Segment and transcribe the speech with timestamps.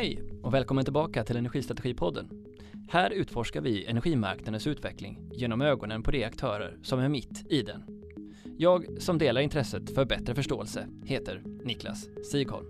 [0.00, 2.28] Hej och välkommen tillbaka till Energistrategipodden.
[2.88, 7.82] Här utforskar vi energimarknadens utveckling genom ögonen på de aktörer som är mitt i den.
[8.58, 12.66] Jag som delar intresset för bättre förståelse heter Niklas Sigholm.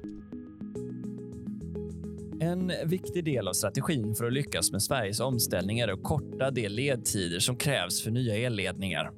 [2.40, 6.68] En viktig del av strategin för att lyckas med Sveriges omställning är att korta de
[6.68, 9.10] ledtider som krävs för nya elledningar.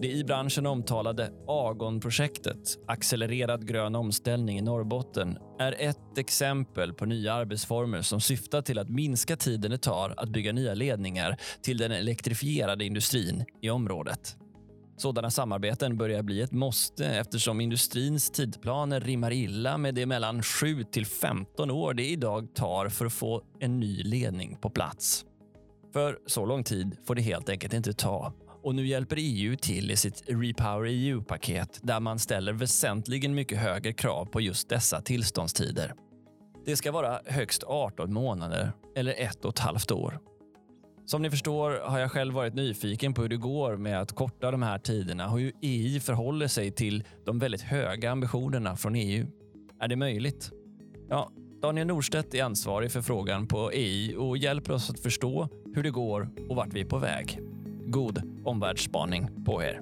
[0.00, 7.32] Det i branschen omtalade Agon-projektet, Accelererad grön omställning i Norrbotten, är ett exempel på nya
[7.34, 11.92] arbetsformer som syftar till att minska tiden det tar att bygga nya ledningar till den
[11.92, 14.36] elektrifierade industrin i området.
[14.96, 20.84] Sådana samarbeten börjar bli ett måste eftersom industrins tidplaner rimmar illa med det mellan 7
[20.84, 25.24] till 15 år det idag tar för att få en ny ledning på plats.
[25.92, 28.32] För så lång tid får det helt enkelt inte ta
[28.68, 33.92] och nu hjälper EU till i sitt Repower EU-paket där man ställer väsentligen mycket högre
[33.92, 35.94] krav på just dessa tillståndstider.
[36.64, 40.18] Det ska vara högst 18 månader eller ett och ett halvt år.
[41.06, 44.50] Som ni förstår har jag själv varit nyfiken på hur det går med att korta
[44.50, 49.26] de här tiderna och hur EU förhåller sig till de väldigt höga ambitionerna från EU.
[49.80, 50.50] Är det möjligt?
[51.08, 51.30] Ja,
[51.62, 55.90] Daniel Norstedt är ansvarig för frågan på EU och hjälper oss att förstå hur det
[55.90, 57.40] går och vart vi är på väg
[57.90, 59.80] god omvärldsspaning på er.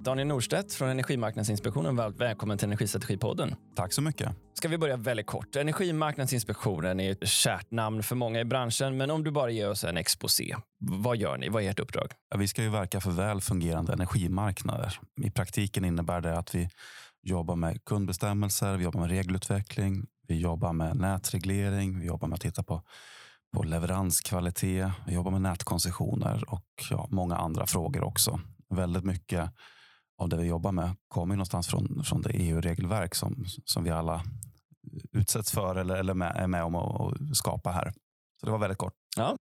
[0.00, 3.54] Daniel Norstedt från Energimarknadsinspektionen, varmt välkommen till Energistrategipodden.
[3.76, 4.28] Tack så mycket.
[4.54, 5.56] Ska vi börja väldigt kort.
[5.56, 9.84] Energimarknadsinspektionen är ett kärt namn för många i branschen, men om du bara ger oss
[9.84, 10.56] en exposé.
[10.78, 11.48] Vad gör ni?
[11.48, 12.12] Vad är ert uppdrag?
[12.30, 14.98] Ja, vi ska ju verka för väl fungerande energimarknader.
[15.22, 16.68] I praktiken innebär det att vi
[17.22, 22.42] jobbar med kundbestämmelser, vi jobbar med regelutveckling, vi jobbar med nätreglering, vi jobbar med att
[22.42, 22.82] titta på
[23.54, 24.92] på leveranskvalitet.
[25.06, 28.40] Vi jobbar med nätkoncessioner och ja, många andra frågor också.
[28.68, 29.50] Väldigt mycket
[30.18, 34.22] av det vi jobbar med kommer någonstans från, från det EU-regelverk som, som vi alla
[35.12, 37.92] utsätts för eller, eller med, är med om att skapa här.
[38.40, 38.94] Så det var väldigt kort.
[39.16, 39.36] Ja,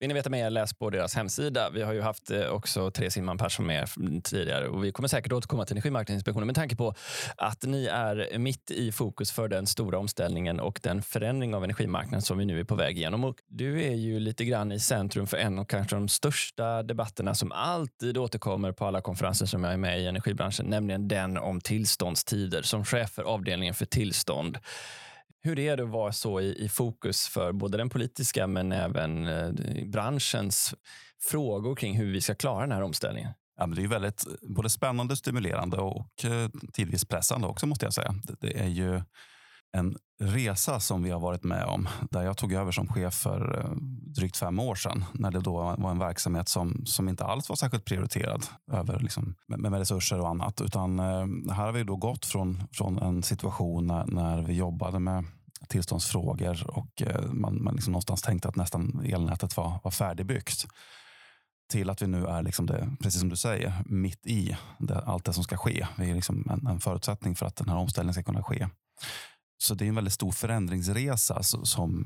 [0.00, 1.70] vill ni veta mer, läs på deras hemsida.
[1.70, 3.88] Vi har ju haft eh, också Therese simman Persson med
[4.24, 6.94] tidigare och vi kommer säkert återkomma till Energimarknadsinspektionen med tanke på
[7.36, 12.22] att ni är mitt i fokus för den stora omställningen och den förändring av energimarknaden
[12.22, 13.24] som vi nu är på väg igenom.
[13.24, 17.34] Och du är ju lite grann i centrum för en av kanske de största debatterna
[17.34, 21.60] som alltid återkommer på alla konferenser som jag är med i energibranschen, nämligen den om
[21.60, 22.62] tillståndstider.
[22.62, 24.58] Som chef för avdelningen för tillstånd
[25.44, 29.26] hur är det att vara så i, i fokus för både den politiska men även
[29.26, 29.52] eh,
[29.86, 30.74] branschens
[31.30, 33.30] frågor kring hur vi ska klara den här omställningen?
[33.56, 37.86] Ja, men det är väldigt eh, både spännande, stimulerande och eh, tidvis pressande också måste
[37.86, 38.14] jag säga.
[38.24, 39.02] Det, det, är ju
[39.74, 43.58] en resa som vi har varit med om där jag tog över som chef för
[43.58, 43.76] eh,
[44.16, 47.56] drygt fem år sedan när det då var en verksamhet som, som inte alls var
[47.56, 50.60] särskilt prioriterad över liksom, med, med resurser och annat.
[50.60, 54.98] Utan eh, här har vi då gått från, från en situation när, när vi jobbade
[54.98, 55.24] med
[55.68, 60.66] tillståndsfrågor och eh, man, man liksom någonstans tänkte att nästan elnätet var, var färdigbyggt
[61.70, 65.24] till att vi nu är, liksom det, precis som du säger, mitt i det, allt
[65.24, 65.86] det som ska ske.
[65.96, 68.68] Vi är liksom en, en förutsättning för att den här omställningen ska kunna ske.
[69.58, 72.04] Så det är en väldigt stor förändringsresa som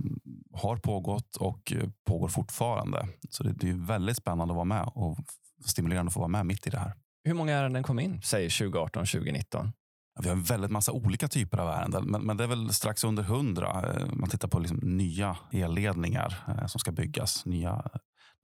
[0.52, 1.72] har pågått och
[2.06, 3.08] pågår fortfarande.
[3.30, 5.18] Så det är väldigt spännande att vara med och
[5.66, 6.94] stimulerande att få vara med mitt i det här.
[7.24, 9.72] Hur många ärenden kom in, säg 2018, 2019?
[10.20, 13.04] Vi har en väldigt massa olika typer av ärenden, men, men det är väl strax
[13.04, 13.92] under hundra.
[13.92, 17.90] Eh, man tittar på liksom nya elledningar eh, som ska byggas, nya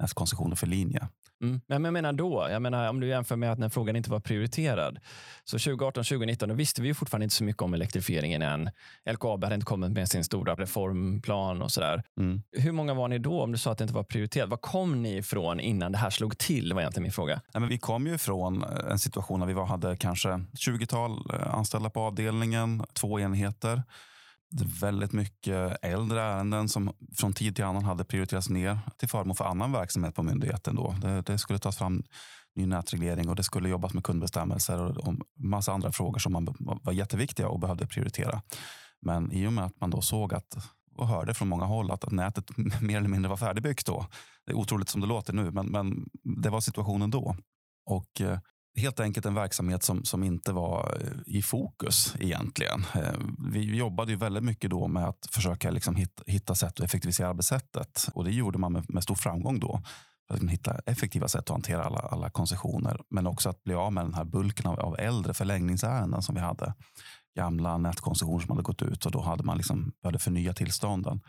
[0.00, 1.09] nätkoncessioner för linje.
[1.43, 1.60] Mm.
[1.66, 4.21] Men jag menar då, jag menar om du jämför med att när frågan inte var
[4.21, 4.99] prioriterad.
[5.44, 8.71] Så 2018, 2019, då visste vi ju fortfarande inte så mycket om elektrifieringen än.
[9.10, 12.03] LKAB hade inte kommit med sin stora reformplan och sådär.
[12.19, 12.43] Mm.
[12.53, 14.49] Hur många var ni då om du sa att det inte var prioriterat?
[14.49, 16.72] Var kom ni ifrån innan det här slog till?
[16.72, 17.41] var egentligen min fråga.
[17.54, 21.31] Nej, men vi kom ju ifrån eh, en situation där vi var, hade kanske 20-tal
[21.33, 23.83] eh, anställda på avdelningen, två enheter
[24.62, 29.44] väldigt mycket äldre ärenden som från tid till annan hade prioriterats ner till förmån för
[29.44, 30.76] annan verksamhet på myndigheten.
[30.76, 30.97] Då.
[31.03, 32.03] Det, det skulle tas fram
[32.54, 36.56] ny nätreglering och det skulle jobbas med kundbestämmelser och, och massa andra frågor som man,
[36.83, 38.42] var jätteviktiga och behövde prioritera.
[39.03, 40.57] Men i och med att man då såg att
[40.97, 44.07] och hörde från många håll att, att nätet mer eller mindre var färdigbyggt då.
[44.47, 46.09] Det är otroligt som det låter nu, men, men
[46.42, 47.36] det var situationen då.
[47.86, 48.39] Och eh,
[48.76, 52.84] helt enkelt en verksamhet som, som inte var eh, i fokus egentligen.
[52.94, 53.12] Eh,
[53.53, 57.28] vi jobbade ju väldigt mycket då med att försöka liksom hitta, hitta sätt att effektivisera
[57.28, 59.82] arbetssättet och det gjorde man med, med stor framgång då.
[60.28, 63.92] För att hitta effektiva sätt att hantera alla, alla koncessioner, men också att bli av
[63.92, 66.74] med den här bulken av, av äldre förlängningsärenden som vi hade.
[67.36, 71.21] Gamla nätkoncessioner som hade gått ut och då hade man liksom behövde förnya tillstånden.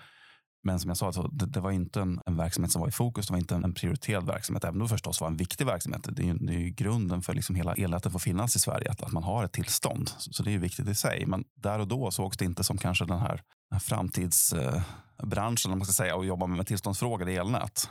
[0.65, 2.91] Men som jag sa, så det, det var inte en, en, verksamhet som var i
[2.91, 3.27] fokus.
[3.27, 4.63] Det var inte en, en prioriterad verksamhet.
[4.63, 6.07] Även om det förstås var en viktig verksamhet.
[6.11, 8.91] Det är ju, det är ju grunden för liksom hela elnätet får finnas i Sverige.
[8.91, 10.09] Att, att man har ett tillstånd.
[10.17, 11.25] Så, så, det är ju viktigt i sig.
[11.25, 13.41] Men där och då sågs det inte som kanske den här,
[13.79, 17.89] framtidsbranschen, eh, man ska säga, och jobba med tillståndsfrågor i elnät.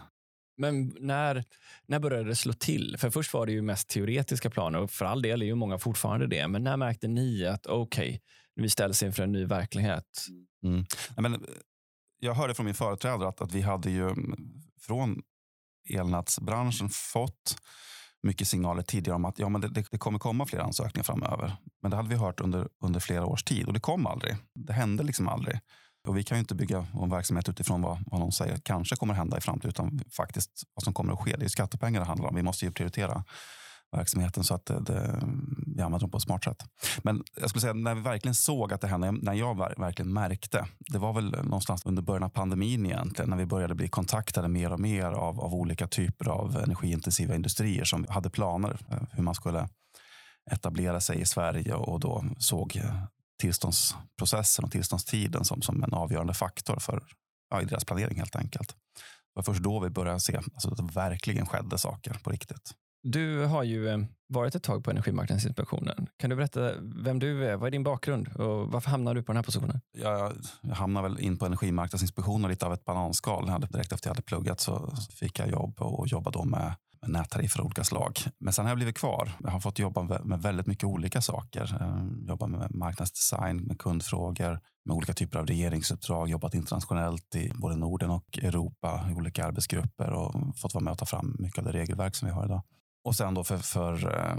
[0.56, 1.44] Men när,
[1.86, 2.96] när började det slå till?
[2.98, 5.78] För först var det ju mest teoretiska planer och för all del är ju många
[5.78, 6.48] fortfarande det.
[6.48, 8.18] Men när märkte ni att okej, okay,
[8.54, 10.26] vi ställs inför en ny verklighet?
[10.64, 10.84] Mm.
[11.16, 11.46] Men,
[12.24, 14.36] jag hörde från min företrädare att, att vi hade ju mm,
[14.80, 15.22] från
[15.90, 17.56] elnätsbranschen fått
[18.22, 21.56] mycket signaler tidigare om att ja, men det, det, kommer komma fler ansökningar framöver.
[21.82, 24.36] Men det hade vi hört under, under flera års tid och det kom aldrig.
[24.54, 25.60] Det hände liksom aldrig.
[26.08, 29.14] Och vi kan ju inte bygga vår verksamhet utifrån vad, vad någon säger kanske kommer
[29.14, 31.36] hända i framtiden, utan faktiskt vad som kommer att ske.
[31.36, 32.34] Det är skattepengar det handlar om.
[32.34, 33.24] Vi måste ju prioritera
[33.96, 35.22] verksamheten så att det, det,
[35.76, 36.62] vi använder dem på ett smart sätt.
[37.02, 40.66] Men jag skulle säga när vi verkligen såg att det hände, när jag verkligen märkte,
[40.78, 44.72] det var väl någonstans under början av pandemin egentligen, när vi började bli kontaktade mer
[44.72, 49.34] och mer av, av olika typer av energiintensiva industrier som hade planer eh, hur man
[49.34, 49.68] skulle
[50.50, 52.82] etablera sig i Sverige och då såg
[53.40, 57.02] tillståndsprocessen och tillståndstiden som, som en avgörande faktor för
[57.50, 58.68] ja, i deras planering helt enkelt.
[58.68, 58.74] Det
[59.34, 62.74] var först då vi började se alltså, att det verkligen skedde saker på riktigt.
[63.06, 63.98] Du har ju eh,
[64.28, 66.06] varit ett tag på Energimarknadsinspektionen.
[66.16, 67.56] Kan du berätta vem du är?
[67.56, 69.80] Vad är din bakgrund och varför hamnade du på den här positionen?
[69.92, 73.46] Jag, jag hamnade väl in på Energimarknadsinspektionen lite av ett bananskal.
[73.70, 76.74] Direkt efter jag hade pluggat så fick jag jobb och jobbade då med
[77.06, 78.18] nättariffer av olika slag.
[78.38, 79.32] Men sen har jag blivit kvar.
[79.40, 81.82] Jag har fått jobba med väldigt mycket olika saker.
[81.82, 87.76] Ehm, jobba med marknadsdesign, med kundfrågor, med olika typer av regeringsuppdrag, jobbat internationellt i både
[87.76, 91.64] Norden och Europa i olika arbetsgrupper och fått vara med och ta fram mycket av
[91.64, 92.62] det regelverk som vi har idag.
[93.04, 94.36] Och sen då för, för eh,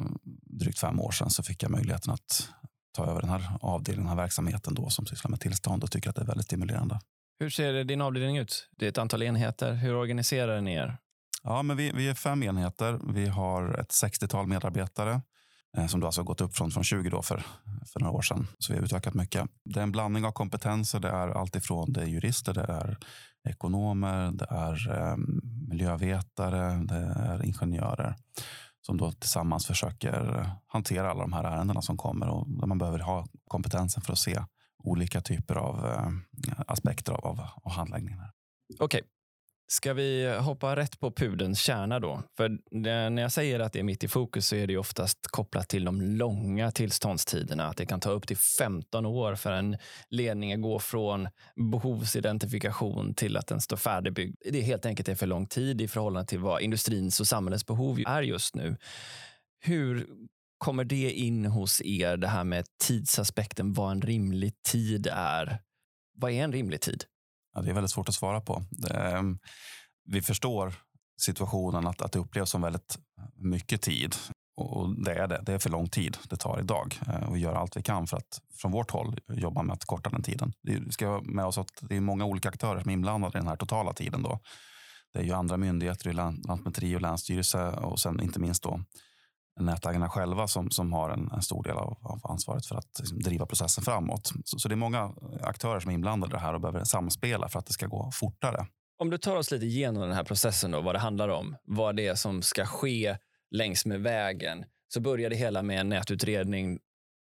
[0.59, 2.49] drygt fem år sedan så fick jag möjligheten att
[2.95, 6.09] ta över den här avdelningen, den här verksamheten då som sysslar med tillstånd och tycker
[6.09, 6.99] att det är väldigt stimulerande.
[7.39, 8.69] Hur ser din avdelning ut?
[8.77, 9.73] Det är ett antal enheter.
[9.73, 10.97] Hur organiserar ni er?
[11.43, 12.99] Ja, men vi, vi är fem enheter.
[13.13, 15.21] Vi har ett 60-tal medarbetare
[15.77, 17.45] eh, som då alltså gått upp från, från 20 då för,
[17.93, 18.47] för några år sedan.
[18.59, 19.49] Så vi har utökat mycket.
[19.65, 20.99] Det är en blandning av kompetenser.
[20.99, 22.97] Det är alltifrån det är jurister, det är
[23.49, 25.17] ekonomer, det är eh,
[25.67, 28.15] miljövetare, det är ingenjörer
[28.81, 32.99] som då tillsammans försöker hantera alla de här ärendena som kommer och där man behöver
[32.99, 34.43] ha kompetensen för att se
[34.83, 36.09] olika typer av eh,
[36.67, 38.19] aspekter av, av, av handläggningen.
[38.79, 39.01] Okej,
[39.67, 42.23] Ska vi hoppa rätt på pudens kärna då?
[42.37, 45.69] För när jag säger att det är mitt i fokus så är det oftast kopplat
[45.69, 47.67] till de långa tillståndstiderna.
[47.67, 49.77] Att det kan ta upp till 15 år för en
[50.09, 51.27] ledning att gå från
[51.71, 54.35] behovsidentifikation till att den står färdigbyggd.
[54.51, 57.65] Det är helt enkelt är för lång tid i förhållande till vad industrins och samhällets
[57.65, 58.77] behov är just nu.
[59.59, 60.07] Hur
[60.57, 65.59] kommer det in hos er, det här med tidsaspekten, vad en rimlig tid är?
[66.17, 67.05] Vad är en rimlig tid?
[67.55, 68.63] Ja, det är väldigt svårt att svara på.
[68.69, 69.39] Det, ehm,
[70.05, 70.73] vi förstår
[71.21, 72.97] situationen att, att det upplevs som väldigt
[73.35, 74.15] mycket tid.
[74.57, 75.41] Och det är det.
[75.45, 76.99] Det är för lång tid det tar idag.
[77.07, 79.85] Eh, och vi gör allt vi kan för att från vårt håll jobba med att
[79.85, 80.53] korta den tiden.
[80.61, 83.41] Vi ska ha med oss att det är många olika aktörer som är inblandade i
[83.41, 84.23] den här totala tiden.
[84.23, 84.39] Då.
[85.13, 88.79] Det är ju andra myndigheter, Lantmäteri och Länsstyrelse och sen inte minst då
[89.59, 93.19] nätägarna själva som, som har en, en stor del av, av, ansvaret för att liksom,
[93.19, 94.31] driva processen framåt.
[94.45, 97.49] Så, så, det är många aktörer som är inblandade i det här och behöver samspela
[97.49, 98.67] för att det ska gå fortare.
[98.97, 101.95] Om du tar oss lite igenom den här processen, då, vad det handlar om, vad
[101.95, 103.17] det är som ska ske
[103.51, 106.79] längs med vägen, så börjar det hela med en nätutredning.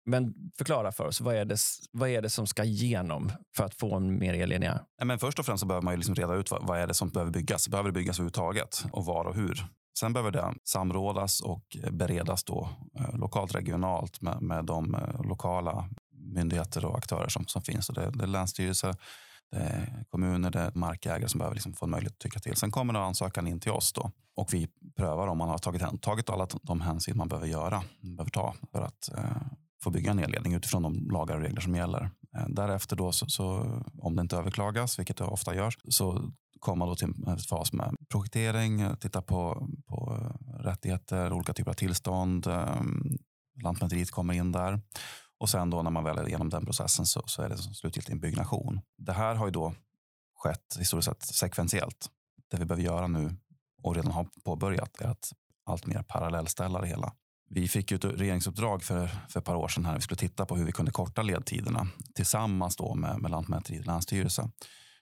[0.06, 1.58] Men förklara för oss, vad är det,
[1.92, 4.84] vad är det som ska igenom för att få en mer elledningar?
[5.03, 6.94] Men först och främst så behöver man ju liksom reda ut vad, vad är det
[6.94, 7.70] som behöver byggas.
[7.70, 9.65] Behöver det byggas överhuvudtaget och var och hur?
[10.00, 12.69] Sen behöver det samrådas och beredas då
[13.00, 17.86] eh, lokalt, regionalt med, med de eh, lokala myndigheter och aktörer som, som finns.
[17.86, 18.93] Så det, det är länsstyrelse,
[19.51, 22.55] det är kommuner, det är markägare som behöver liksom få en möjlighet att tycka till.
[22.55, 26.01] Sen kommer då ansökan in till oss då och vi prövar om man har tagit,
[26.01, 29.41] tagit alla de hänsyn man behöver göra, behöver ta för att eh,
[29.84, 32.10] få bygga en elledning utifrån de lagar och regler som gäller.
[32.38, 33.46] Eh, därefter då så, så,
[33.98, 37.96] om det inte överklagas, vilket det ofta görs, så komma då till en fas med
[38.10, 42.48] projektering, titta på, på eh, rättigheter, olika typer av tillstånd.
[42.48, 42.82] Eh,
[43.63, 44.82] Lantmäteriet kommer in där.
[45.39, 48.10] Och sen då när man väl är igenom den processen så, så är det slutgiltigt
[48.10, 48.82] en byggnation.
[48.98, 49.74] Det här har ju då
[50.36, 52.10] skett historiskt sett sekventiellt.
[52.51, 53.36] Det vi behöver göra nu
[53.84, 55.32] och redan har påbörjat är att
[55.66, 57.13] allt mer parallellställa det hela.
[57.50, 59.96] Vi fick ju ett regeringsuppdrag för, för ett par år sedan här.
[59.96, 63.88] Vi skulle titta på hur vi kunde korta ledtiderna tillsammans då med, med Lantmäteriet och
[63.88, 64.51] Länsstyrelsen.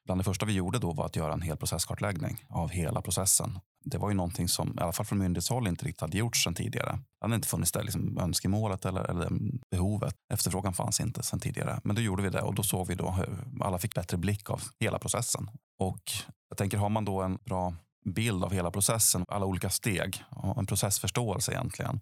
[0.07, 3.59] Bland det första vi gjorde då var att göra en hel processkartläggning av hela processen.
[3.83, 6.53] Det var ju någonting som i alla fall från myndighetshåll inte riktigt hade gjorts sedan
[6.53, 6.91] tidigare.
[6.91, 9.29] Det hade inte funnits där liksom önskemålet eller, eller
[9.71, 10.15] behovet.
[10.33, 11.79] Efterfrågan fanns inte sedan tidigare.
[11.83, 14.49] Men då gjorde vi det och då såg vi då hur alla fick bättre blick
[14.49, 15.49] av hela processen.
[15.79, 16.11] Och
[16.49, 17.73] jag tänker, har man då en bra
[18.05, 20.23] bild av hela processen, alla olika steg,
[20.57, 21.99] en processförståelse egentligen,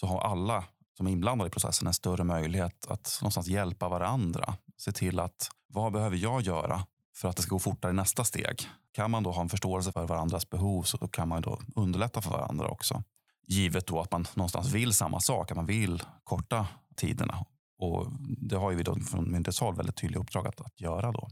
[0.00, 0.64] så har alla
[0.96, 4.54] som är inblandade i processen en större möjlighet att någonstans hjälpa varandra.
[4.76, 6.86] Se till att vad behöver jag göra
[7.20, 8.68] för att det ska gå fortare i nästa steg?
[8.92, 12.22] Kan man då ha en förståelse för varandras behov så då kan man då underlätta
[12.22, 13.02] för varandra också.
[13.46, 17.44] Givet då att man någonstans vill samma sak, att man vill korta tiderna.
[17.78, 21.28] Och det har ju vi då från myndighetshåll väldigt tydliga uppdrag att, att göra då.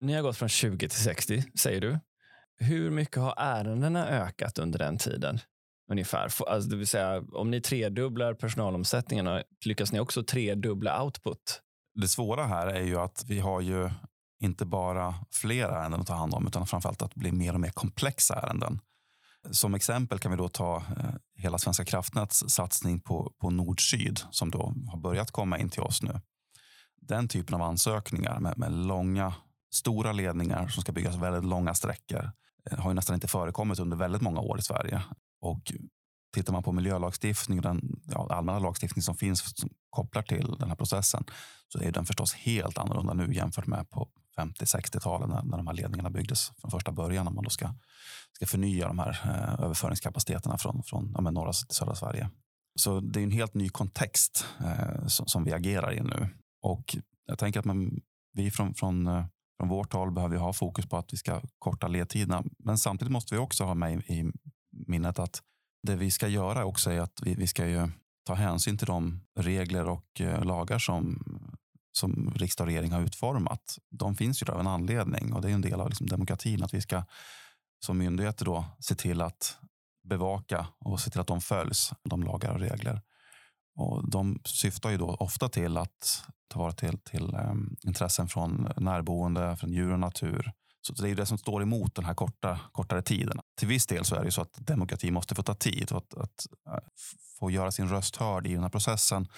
[0.00, 1.98] Ni har gått från 20 till 60, säger du.
[2.58, 5.38] Hur mycket har ärendena ökat under den tiden?
[5.90, 6.22] Ungefär.
[6.22, 11.62] Alltså, det vill säga, om ni tredubblar personalomsättningarna, lyckas ni också tredubbla output?
[11.94, 13.90] Det svåra här är ju att vi har ju
[14.40, 17.70] inte bara fler ärenden att ta hand om, utan framförallt att bli mer och mer
[17.70, 18.80] komplexa ärenden.
[19.50, 24.50] Som exempel kan vi då ta eh, hela Svenska kraftnäts satsning på, på nord-syd som
[24.50, 26.20] då har börjat komma in till oss nu.
[27.00, 29.34] Den typen av ansökningar med, med långa,
[29.74, 32.30] stora ledningar som ska byggas väldigt långa sträckor
[32.70, 35.02] eh, har ju nästan inte förekommit under väldigt många år i Sverige.
[35.40, 35.72] Och
[36.34, 40.76] tittar man på miljölagstiftning, den ja, allmänna lagstiftning som finns som kopplar till den här
[40.76, 41.24] processen,
[41.68, 45.74] så är den förstås helt annorlunda nu jämfört med på 50-60-talen när, när de här
[45.74, 47.24] ledningarna byggdes från första början.
[47.24, 47.74] När man då ska,
[48.32, 52.30] ska förnya de här eh, överföringskapaciteterna från, från ja, norra till södra Sverige.
[52.74, 56.28] Så det är en helt ny kontext eh, som, som, vi agerar i nu.
[56.62, 56.96] Och
[57.26, 58.00] jag tänker att man,
[58.32, 59.24] vi från, från, eh,
[59.60, 62.44] från vårt håll behöver ha fokus på att vi ska korta ledtiderna.
[62.58, 64.32] Men samtidigt måste vi också ha med i, i
[64.86, 65.42] minnet att
[65.82, 67.88] det vi ska göra också är att vi, vi ska ju
[68.26, 71.22] ta hänsyn till de regler och eh, lagar som,
[71.92, 73.78] som riksdag och regering har utformat.
[73.90, 76.74] De finns ju av en anledning och det är en del av liksom demokratin att
[76.74, 77.04] vi ska
[77.84, 79.58] som myndigheter då se till att
[80.08, 83.02] bevaka och se till att de följs, de lagar och regler.
[83.76, 88.72] Och de syftar ju då ofta till att ta vara till, till um, intressen från
[88.76, 92.14] närboende, från djur och natur så det är ju det som står emot den här
[92.14, 93.40] korta, kortare tiden.
[93.58, 95.92] Till viss del så är det ju så att demokrati måste få ta tid.
[95.92, 96.84] Och att, att eh,
[97.38, 99.28] få göra sin röst hörd i den här processen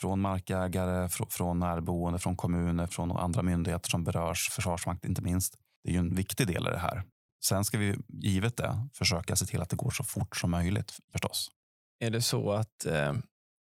[0.00, 5.58] från markägare, från närboende, från kommuner, från andra myndigheter som berörs, Försvarsmakt inte minst.
[5.84, 7.02] Det är ju en viktig del i det här.
[7.44, 10.96] Sen ska vi givet det försöka se till att det går så fort som möjligt
[11.12, 11.50] förstås.
[12.00, 13.12] Är det så att eh,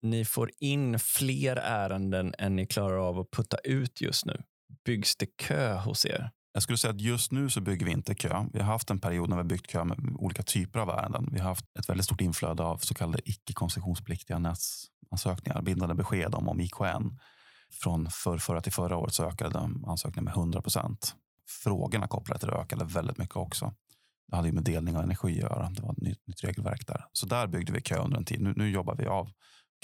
[0.03, 4.43] ni får in fler ärenden än ni klarar av att putta ut just nu?
[4.85, 6.31] Byggs det kö hos er?
[6.59, 8.45] Jag skulle säga att just nu så bygger vi inte kö.
[8.53, 11.29] Vi har haft en period när vi har byggt kö med olika typer av ärenden.
[11.33, 16.35] Vi har haft ett väldigt stort inflöde av så kallade icke koncessionspliktiga nätsansökningar, bindande besked
[16.35, 17.19] om, om IKN.
[17.83, 21.15] Från för, förra till förra året så ökade ansökningarna med 100 procent.
[21.65, 23.75] Frågorna kopplade till det ökade väldigt mycket också.
[24.29, 25.71] Det hade ju med delning av energi att göra.
[25.71, 27.05] Det var ett nytt, nytt regelverk där.
[27.13, 28.41] Så där byggde vi kö under en tid.
[28.41, 29.31] Nu, nu jobbar vi av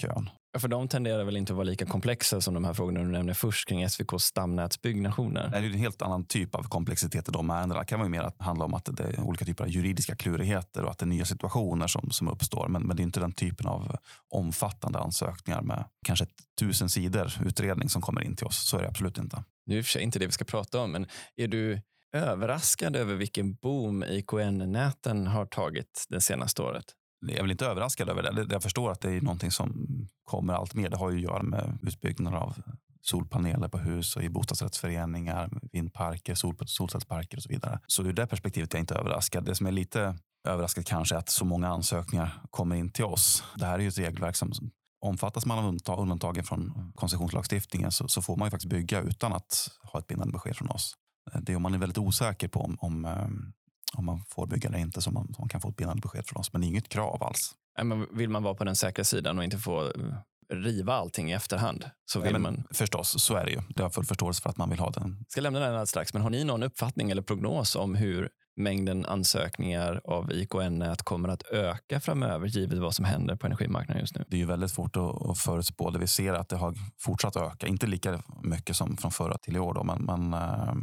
[0.01, 0.29] kön.
[0.55, 3.11] Ja, för de tenderar väl inte att vara lika komplexa som de här frågorna du
[3.11, 5.49] nämnde först kring SVKs stamnätsbyggnationer?
[5.51, 7.79] Nej, det är en helt annan typ av komplexitet i de ärendena.
[7.79, 10.83] Det kan vara mer att handla om att det är olika typer av juridiska klurigheter
[10.83, 12.67] och att det är nya situationer som, som uppstår.
[12.67, 13.97] Men, men det är inte den typen av
[14.29, 16.25] omfattande ansökningar med kanske
[16.59, 18.67] tusen sidor utredning som kommer in till oss.
[18.67, 19.43] Så är det absolut inte.
[19.65, 21.81] Det är för sig inte det vi ska prata om, men är du
[22.15, 26.85] överraskad över vilken boom IKN-näten har tagit det senaste året?
[27.19, 28.53] Jag är väl inte överraskad över det.
[28.53, 29.87] Jag förstår att det är någonting som
[30.23, 30.89] kommer allt mer.
[30.89, 32.55] Det har ju att göra med utbyggnad av
[33.01, 37.79] solpaneler på hus och i bostadsrättsföreningar, vindparker, sol, solcellsparker och så vidare.
[37.87, 39.45] Så ur det perspektivet är jag inte överraskad.
[39.45, 40.17] Det som är lite
[40.47, 43.43] överraskad kanske är att så många ansökningar kommer in till oss.
[43.55, 44.51] Det här är ju ett regelverk som
[45.01, 49.69] omfattas man av undantagen från koncessionslagstiftningen så, så, får man ju faktiskt bygga utan att
[49.83, 50.95] ha ett bindande besked från oss.
[51.41, 53.27] Det är om man är väldigt osäker på om, om eh,
[53.93, 56.39] om man får bygga eller inte så man, man kan få ett bindande besked från
[56.39, 56.53] oss.
[56.53, 57.55] Men det är inget krav alls.
[57.83, 59.91] Men vill man vara på den säkra sidan och inte få eh,
[60.53, 62.63] riva allting i efterhand så vill ja, man...
[62.71, 63.61] Förstås, så är det ju.
[63.69, 65.15] Det har full förståelse för att man vill ha den.
[65.19, 68.29] Jag ska lämna den alldeles strax, men har ni någon uppfattning eller prognos om hur
[68.55, 74.15] mängden ansökningar av IKN-nät kommer att öka framöver givet vad som händer på energimarknaden just
[74.15, 74.25] nu?
[74.27, 75.89] Det är ju väldigt svårt att förutspå.
[75.89, 77.67] Det vi ser att det har fortsatt öka.
[77.67, 80.73] Inte lika mycket som från förra till i år, då, men, men äh,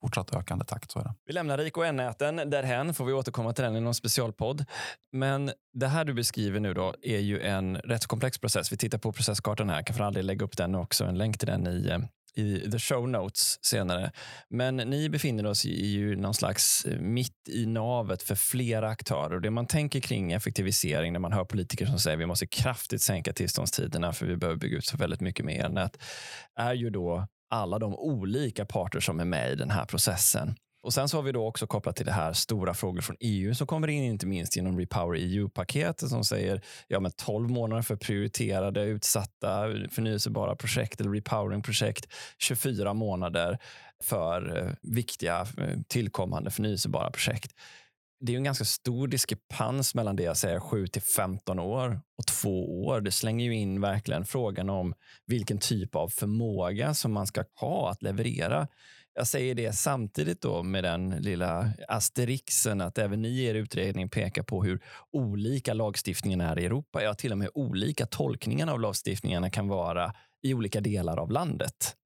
[0.00, 0.90] fortsatt ökande takt.
[0.90, 1.14] Så är det.
[1.26, 4.64] Vi lämnar IKN-näten därhen, får vi återkomma till den i någon specialpodd.
[5.12, 8.72] Men det här du beskriver nu då är ju en rätt komplex process.
[8.72, 11.48] Vi tittar på processkartan här, kan för aldrig lägga upp den också, en länk till
[11.48, 11.98] den i eh,
[12.36, 14.12] i the show notes senare.
[14.48, 19.40] Men ni befinner oss i ju någon slags eh, mitt i navet för flera aktörer.
[19.40, 23.02] det man tänker kring effektivisering när man hör politiker som säger att vi måste kraftigt
[23.02, 26.02] sänka tillståndstiderna för vi behöver bygga ut så väldigt mycket mer elnät
[26.58, 30.54] är ju då alla de olika parter som är med i den här processen.
[30.86, 33.54] Och Sen så har vi då också kopplat till det här stora frågor från EU
[33.54, 37.96] som kommer in, inte minst genom Repower EU-paketet som säger ja, men 12 månader för
[37.96, 43.58] prioriterade, utsatta, förnyelsebara projekt eller repowering-projekt, 24 månader
[44.02, 47.52] för eh, viktiga eh, tillkommande förnyelsebara projekt.
[48.20, 52.26] Det är en ganska stor diskrepans mellan det jag säger 7 till 15 år och
[52.26, 53.00] två år.
[53.00, 54.94] Det slänger ju in verkligen frågan om
[55.26, 58.68] vilken typ av förmåga som man ska ha att leverera.
[59.18, 64.08] Jag säger det samtidigt då med den lilla asterixen att även ni i er utredning
[64.08, 64.82] pekar på hur
[65.12, 67.02] olika lagstiftningen är i Europa.
[67.02, 71.96] Ja, till och med olika tolkningarna av lagstiftningarna kan vara i olika delar av landet.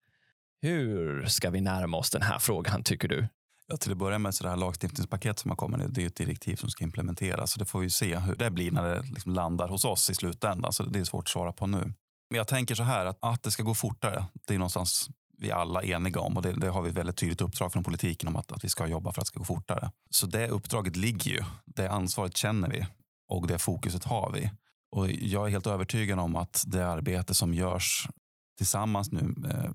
[0.62, 3.29] Hur ska vi närma oss den här frågan, tycker du?
[3.67, 6.17] Ja, till att börja med så det här lagstiftningspaketet som har kommit, det är ett
[6.17, 7.52] direktiv som ska implementeras.
[7.52, 10.14] Så det får vi se hur det blir när det liksom landar hos oss i
[10.14, 10.73] slutändan.
[10.73, 11.93] Så det är svårt att svara på nu.
[12.31, 15.50] Men jag tänker så här att, att det ska gå fortare, det är någonstans vi
[15.50, 18.52] alla eniga om och det, det, har vi väldigt tydligt uppdrag från politiken om att,
[18.52, 19.90] att vi ska jobba för att det ska gå fortare.
[20.11, 21.44] Så det uppdraget ligger ju.
[21.66, 22.87] Det ansvaret känner vi
[23.28, 24.50] och det fokuset har vi.
[24.92, 28.09] Och jag är helt övertygad om att det arbete som görs
[28.56, 29.70] tillsammans nu, eh,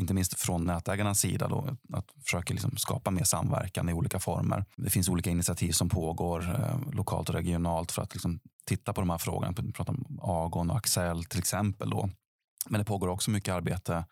[0.00, 4.64] inte minst från nätägarnas sida, då, att försöka liksom skapa mer samverkan i olika former.
[4.76, 9.00] Det finns olika initiativ som pågår eh, lokalt och regionalt för att liksom titta på
[9.00, 9.54] de här frågorna.
[9.56, 11.90] Vi pratar om Agon och Axel till exempel.
[11.90, 12.10] Då.
[12.68, 14.04] Men det pågår också mycket arbete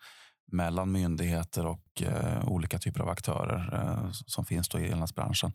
[0.51, 5.53] mellan myndigheter och eh, olika typer av aktörer eh, som finns då i elnätsbranschen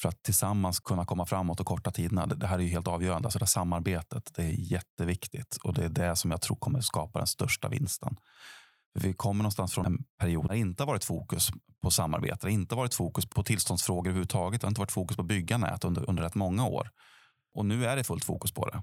[0.00, 2.26] för att tillsammans kunna komma framåt och korta tiderna.
[2.26, 3.26] Det, det här är ju helt avgörande.
[3.26, 7.18] Alltså det samarbetet det är jätteviktigt och det är det som jag tror kommer skapa
[7.18, 8.16] den största vinsten.
[8.94, 11.50] Vi kommer någonstans från en period där det inte har varit fokus
[11.82, 14.60] på samarbete, det har inte varit fokus på tillståndsfrågor överhuvudtaget.
[14.60, 16.90] Det har inte varit fokus på att bygga nät under, under rätt många år.
[17.54, 18.82] Och nu är det fullt fokus på det.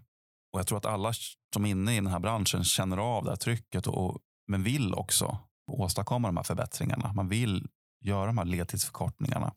[0.54, 1.14] Och jag tror att alla
[1.54, 4.94] som är inne i den här branschen känner av det här trycket och, men vill
[4.94, 7.14] också åstadkomma de här förbättringarna.
[7.14, 7.68] Man vill
[8.02, 9.54] göra de här ledtidsförkortningarna.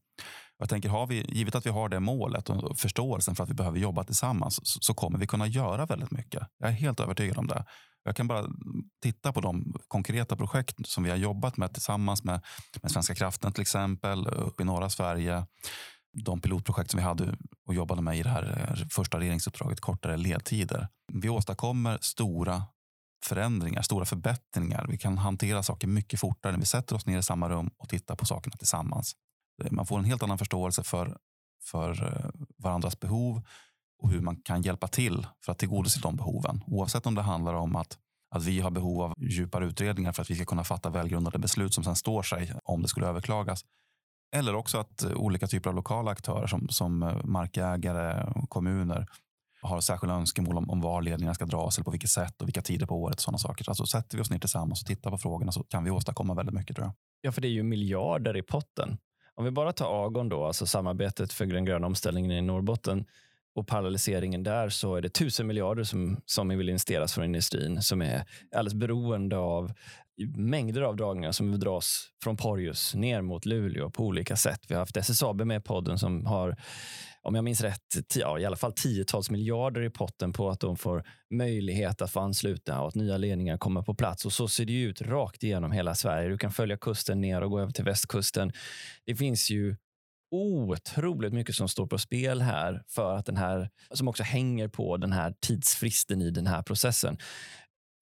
[0.58, 3.54] Jag tänker, har vi, givet att vi har det målet och förståelsen för att vi
[3.54, 6.42] behöver jobba tillsammans så, så kommer vi kunna göra väldigt mycket.
[6.58, 7.64] Jag är helt övertygad om det.
[8.04, 8.46] Jag kan bara
[9.02, 12.40] titta på de konkreta projekt som vi har jobbat med tillsammans med,
[12.82, 15.46] med Svenska kraften till exempel, uppe i norra Sverige.
[16.24, 17.36] De pilotprojekt som vi hade
[17.66, 20.88] och jobbade med i det här eh, första regeringsuppdraget, kortare ledtider.
[21.12, 22.62] Vi åstadkommer stora
[23.26, 24.86] förändringar, stora förbättringar.
[24.88, 27.88] Vi kan hantera saker mycket fortare när vi sätter oss ner i samma rum och
[27.88, 29.12] tittar på sakerna tillsammans.
[29.64, 31.16] Eh, man får en helt annan förståelse för,
[31.64, 33.42] för eh, varandras behov
[34.02, 36.64] och hur man kan hjälpa till för att tillgodose de behoven.
[36.66, 37.98] Oavsett om det handlar om att,
[38.34, 41.74] att vi har behov av djupare utredningar för att vi ska kunna fatta välgrundade beslut
[41.74, 43.64] som sen står sig om det skulle överklagas.
[44.36, 49.06] Eller också att eh, olika typer av lokala aktörer som, som markägare och kommuner
[49.66, 52.62] har särskilda önskemål om, om var ledningarna ska dras eller på vilket sätt och vilka
[52.62, 53.14] tider på året.
[53.14, 53.68] och sådana saker.
[53.68, 56.54] Alltså sätter vi oss ner tillsammans och tittar på frågorna så kan vi åstadkomma väldigt
[56.54, 56.94] mycket tror jag.
[57.20, 58.98] Ja, för det är ju miljarder i potten.
[59.34, 63.04] Om vi bara tar Agon då, alltså samarbetet för den gröna omställningen i Norrbotten
[63.54, 68.02] och paralyseringen där så är det tusen miljarder som, som vill investeras från industrin som
[68.02, 69.72] är alldeles beroende av
[70.36, 74.60] mängder av dragningar som vill dras från Porjus ner mot Luleå på olika sätt.
[74.68, 76.56] Vi har haft SSAB med i podden som har
[77.26, 80.76] om jag minns rätt, ja, i alla fall tiotals miljarder i potten på att de
[80.76, 84.26] får möjlighet att få ansluta och att nya ledningar kommer på plats.
[84.26, 86.28] Och så ser det ut rakt igenom hela Sverige.
[86.28, 88.52] Du kan följa kusten ner och gå över till västkusten.
[89.06, 89.76] Det finns ju
[90.30, 94.96] otroligt mycket som står på spel här för att den här, som också hänger på
[94.96, 97.18] den här tidsfristen i den här processen.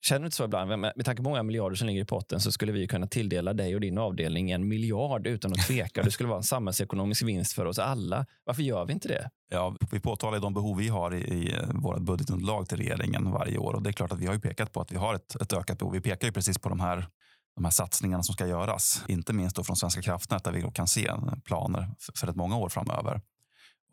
[0.04, 0.68] Känner du inte så ibland?
[0.68, 3.52] Med, med tanke på många miljarder som ligger i potten så skulle vi kunna tilldela
[3.52, 6.02] dig och din avdelning en miljard utan att tveka.
[6.02, 8.26] Det skulle vara en samhällsekonomisk vinst för oss alla.
[8.44, 9.30] Varför gör vi inte det?
[9.50, 13.74] Ja, vi påtalar de behov vi har i, i vårt budgetunderlag till regeringen varje år.
[13.74, 15.78] Och det är klart att vi har pekat på att vi har ett, ett ökat
[15.78, 15.92] behov.
[15.92, 17.08] Vi pekar ju precis på de här
[17.56, 19.04] de här satsningarna som ska göras.
[19.08, 21.10] Inte minst då från Svenska kraftnät där vi kan se
[21.44, 23.20] planer för, för ett många år framöver.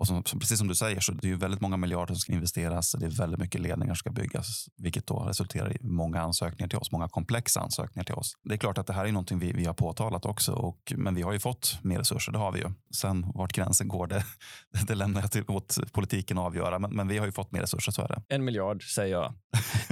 [0.01, 2.91] Och som, precis som du säger så det är väldigt många miljarder som ska investeras.
[2.91, 6.77] Det är väldigt mycket ledningar som ska byggas, vilket då resulterar i många ansökningar till
[6.77, 8.33] oss, många komplexa ansökningar till oss.
[8.43, 11.15] Det är klart att det här är någonting vi, vi har påtalat också, och, men
[11.15, 12.65] vi har ju fått mer resurser, det har vi ju.
[12.95, 14.25] Sen vart gränsen går, det,
[14.87, 17.61] det lämnar jag till, åt politiken att avgöra, men, men vi har ju fått mer
[17.61, 18.21] resurser, så är det.
[18.27, 19.33] En miljard säger jag.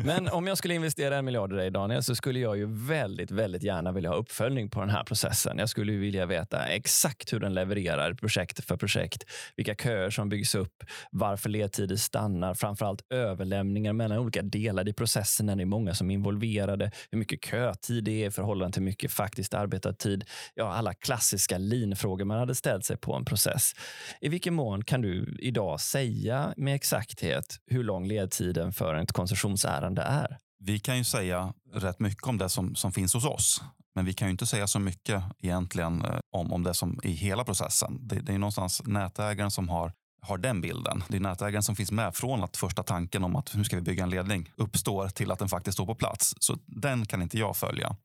[0.04, 3.32] Men om jag skulle investera en miljard i dig, Daniel, så skulle jag ju väldigt,
[3.32, 5.58] väldigt gärna vilja ha uppföljning på den här processen.
[5.58, 9.24] Jag skulle vilja veta exakt hur den levererar projekt för projekt,
[9.56, 14.94] vilka köer köer som byggs upp, varför ledtider stannar, framförallt överlämningar mellan olika delar i
[14.94, 18.74] processen när det är många som är involverade, hur mycket kötid det är i förhållande
[18.74, 20.24] till mycket faktiskt arbetad tid.
[20.56, 23.74] Ja, alla klassiska linfrågor man hade ställt sig på en process.
[24.22, 30.02] I vilken mån kan du idag säga med exakthet hur lång ledtiden för ett koncessionsärende
[30.02, 30.38] är?
[30.60, 33.62] Vi kan ju säga rätt mycket om det som, som finns hos oss.
[33.96, 37.12] Men vi kan ju inte säga så mycket egentligen eh, om, om det som i
[37.12, 38.08] hela processen.
[38.08, 41.04] Det, det är någonstans nätägaren som har har den bilden.
[41.08, 43.82] Det är nätägaren som finns med från att första tanken om att nu ska vi
[43.82, 46.36] bygga en ledning uppstår till att den faktiskt står på plats.
[46.40, 47.96] Så den kan inte jag följa.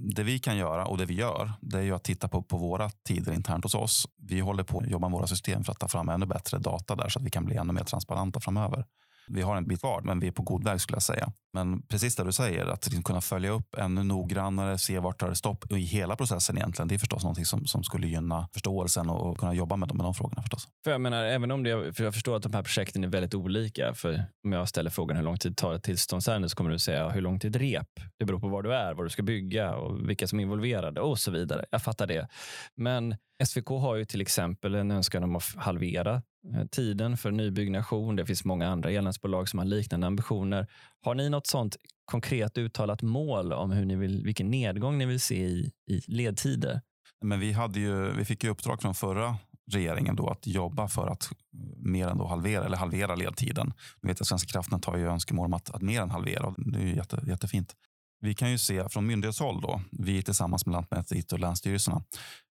[0.00, 2.56] Det vi kan göra och det vi gör, det är ju att titta på, på
[2.56, 4.06] våra tider internt hos oss.
[4.22, 6.96] Vi håller på att jobba med våra system för att ta fram ännu bättre data
[6.96, 8.84] där så att vi kan bli ännu mer transparenta framöver.
[9.30, 11.32] Vi har en bit kvar, men vi är på god väg skulle jag säga.
[11.52, 15.28] Men precis det du säger, att liksom kunna följa upp ännu noggrannare, se vart tar
[15.28, 16.88] det stopp i hela processen egentligen.
[16.88, 20.04] Det är förstås någonting som, som skulle gynna förståelsen och, och kunna jobba med, med
[20.04, 20.68] de frågorna förstås.
[20.84, 23.34] För jag menar, även om det, för jag förstår att de här projekten är väldigt
[23.34, 23.94] olika.
[23.94, 27.08] För om jag ställer frågan hur lång tid tar ett tillståndsärende så kommer du säga
[27.08, 27.88] hur lång tid rep.
[28.18, 31.00] Det beror på var du är, vad du ska bygga och vilka som är involverade
[31.00, 31.64] och så vidare.
[31.70, 32.28] Jag fattar det.
[32.76, 36.22] Men SVK har ju till exempel en önskan om att halvera
[36.54, 38.16] Eh, tiden för nybyggnation.
[38.16, 40.66] Det finns många andra elnätsbolag som har liknande ambitioner.
[41.04, 45.20] Har ni något sånt konkret uttalat mål om hur ni vill, vilken nedgång ni vill
[45.20, 46.80] se i, i ledtider?
[47.24, 49.36] Men vi, hade ju, vi fick ju uppdrag från förra
[49.70, 51.30] regeringen då att jobba för att
[51.76, 53.72] mer än då halvera eller halvera ledtiden.
[54.00, 56.54] Nu vet jag Svenska kraftnät har ju önskemål om att, att mer än halvera och
[56.56, 57.74] det är ju jätte, jättefint.
[58.20, 62.02] Vi kan ju se från myndighetshåll då, vi tillsammans med Lantmäteriet och länsstyrelserna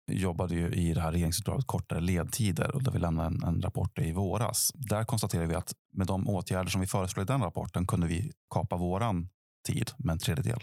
[0.07, 3.99] jobbade ju i det här regeringsuppdraget kortare ledtider och där vi lämnade en, en rapport
[3.99, 4.73] i våras.
[4.75, 8.33] Där konstaterade vi att med de åtgärder som vi föreslår i den rapporten kunde vi
[8.55, 9.29] kapa våran
[9.66, 10.61] tid med en tredjedel.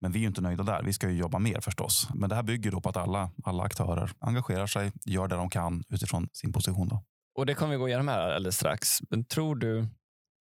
[0.00, 0.82] Men vi är ju inte nöjda där.
[0.82, 2.08] Vi ska ju jobba mer förstås.
[2.14, 5.50] Men det här bygger då på att alla, alla aktörer engagerar sig, gör det de
[5.50, 6.88] kan utifrån sin position.
[6.88, 7.04] Då.
[7.38, 8.98] Och det kommer vi gå igenom här alldeles strax.
[9.10, 9.86] Men tror du,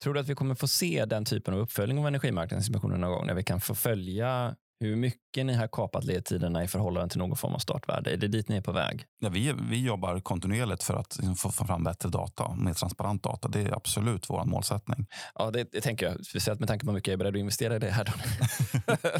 [0.03, 3.27] tror du att vi kommer få se den typen av uppföljning av energimarknadsinspektionen någon gång
[3.27, 7.37] när vi kan få följa hur mycket ni har kapat ledtiderna i förhållande till någon
[7.37, 8.13] form av startvärde?
[8.13, 9.05] Är det dit ni är på väg?
[9.19, 13.47] Ja, vi, vi jobbar kontinuerligt för att liksom, få, fram bättre data, mer transparent data.
[13.47, 15.05] Det är absolut vår målsättning.
[15.35, 16.25] Ja, det, det, tänker jag.
[16.25, 18.13] Speciellt med tanke på hur mycket jag är beredd att investera i det här.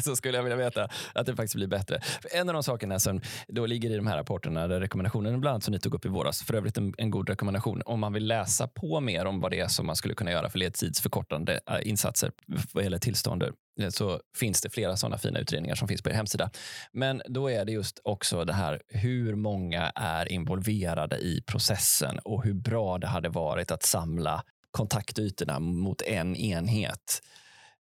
[0.00, 2.00] så skulle jag vilja veta att det faktiskt blir bättre.
[2.00, 5.52] För en av de sakerna som då ligger i de här rapporterna, där rekommendationen bland
[5.52, 8.12] annat som ni tog upp i våras, för övrigt en, en god rekommendation om man
[8.12, 11.60] vill läsa på mer om vad det är som man skulle kunna göra för ledtidsförkortande
[11.70, 12.32] äh, insatser
[12.72, 16.10] vad gäller tillstånd Eh, Eh, så finns det flera sådana fina utredningar som finns på
[16.10, 16.50] er hemsida.
[16.92, 22.44] Men då är det just också det här hur många är involverade i processen och
[22.44, 27.22] hur bra det hade varit att samla kontaktytorna mot en enhet.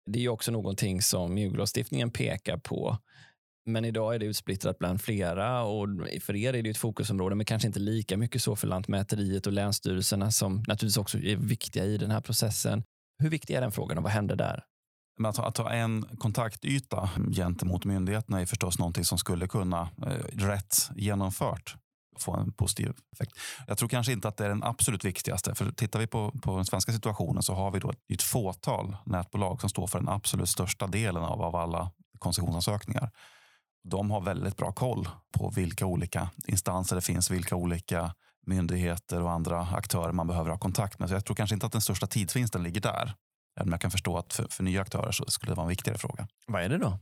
[0.07, 2.99] Det är också någonting som mjuglagstiftningen pekar på.
[3.67, 5.89] Men idag är det utsplittrat bland flera och
[6.21, 9.53] för er är det ett fokusområde, men kanske inte lika mycket så för Lantmäteriet och
[9.53, 12.83] länsstyrelserna som naturligtvis också är viktiga i den här processen.
[13.19, 14.65] Hur viktig är den frågan och vad händer där?
[15.19, 20.47] Men att, att ha en kontaktyta gentemot myndigheterna är förstås någonting som skulle kunna, eh,
[20.47, 21.77] rätt genomfört,
[22.19, 23.33] få en positiv effekt.
[23.67, 25.55] Jag tror kanske inte att det är den absolut viktigaste.
[25.55, 28.97] För tittar vi på, på den svenska situationen så har vi då ett, ett fåtal
[29.07, 33.11] nätbolag som står för den absolut största delen av, av alla koncessionsansökningar.
[33.85, 38.15] De har väldigt bra koll på vilka olika instanser det finns, vilka olika
[38.47, 41.09] myndigheter och andra aktörer man behöver ha kontakt med.
[41.09, 43.15] Så jag tror kanske inte att den största tidsvinsten ligger där.
[43.59, 45.69] Även om jag kan förstå att för, för nya aktörer så skulle det vara en
[45.69, 46.29] viktigare fråga.
[46.47, 46.99] Vad är det då?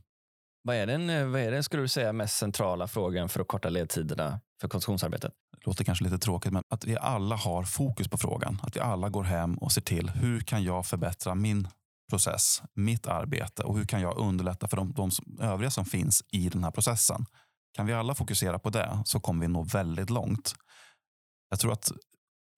[0.63, 3.47] Vad är den, eh, vad är den skulle du säga, mest centrala frågan för att
[3.47, 5.33] korta ledtiderna för koncessionsarbetet?
[5.51, 8.59] Det låter kanske lite tråkigt, men att vi alla har fokus på frågan.
[8.63, 11.67] Att vi alla går hem och ser till hur kan jag förbättra min
[12.09, 16.49] process, mitt arbete och hur kan jag underlätta för de, de övriga som finns i
[16.49, 17.25] den här processen.
[17.75, 20.53] Kan vi alla fokusera på det så kommer vi nå väldigt långt.
[21.49, 21.91] Jag tror att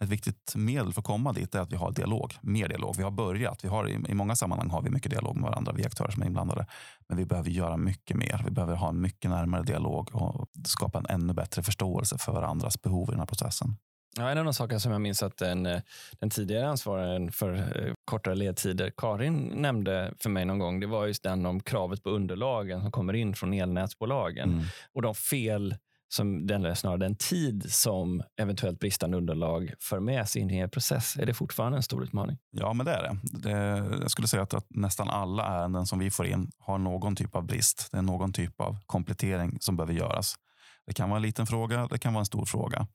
[0.03, 2.95] ett viktigt medel för att komma dit är att vi har dialog, mer dialog.
[2.97, 3.63] Vi har börjat.
[3.63, 6.27] Vi har, I många sammanhang har vi mycket dialog med varandra, vi aktörer som är
[6.27, 6.65] inblandade.
[7.07, 8.41] Men vi behöver göra mycket mer.
[8.45, 12.81] Vi behöver ha en mycket närmare dialog och skapa en ännu bättre förståelse för varandras
[12.81, 13.75] behov i den här processen.
[14.17, 15.81] Ja, en av de saker som jag minns att den, eh,
[16.19, 21.07] den tidigare ansvariga för eh, kortare ledtider, Karin, nämnde för mig någon gång, det var
[21.07, 24.65] just den om kravet på underlagen som kommer in från elnätsbolagen mm.
[24.93, 25.75] och de fel
[26.09, 30.69] som den, snarare den tid som eventuellt bristande underlag för med sig in i en
[30.69, 31.15] process.
[31.19, 32.37] Är det fortfarande en stor utmaning?
[32.51, 33.17] Ja, men det är det.
[33.49, 33.51] det
[34.01, 37.35] jag skulle säga att, att, nästan alla ärenden som vi får in har någon typ
[37.35, 37.89] av brist.
[37.91, 40.35] Det är någon typ av komplettering som behöver göras.
[40.87, 42.87] Det kan vara en liten fråga, det kan vara en stor fråga.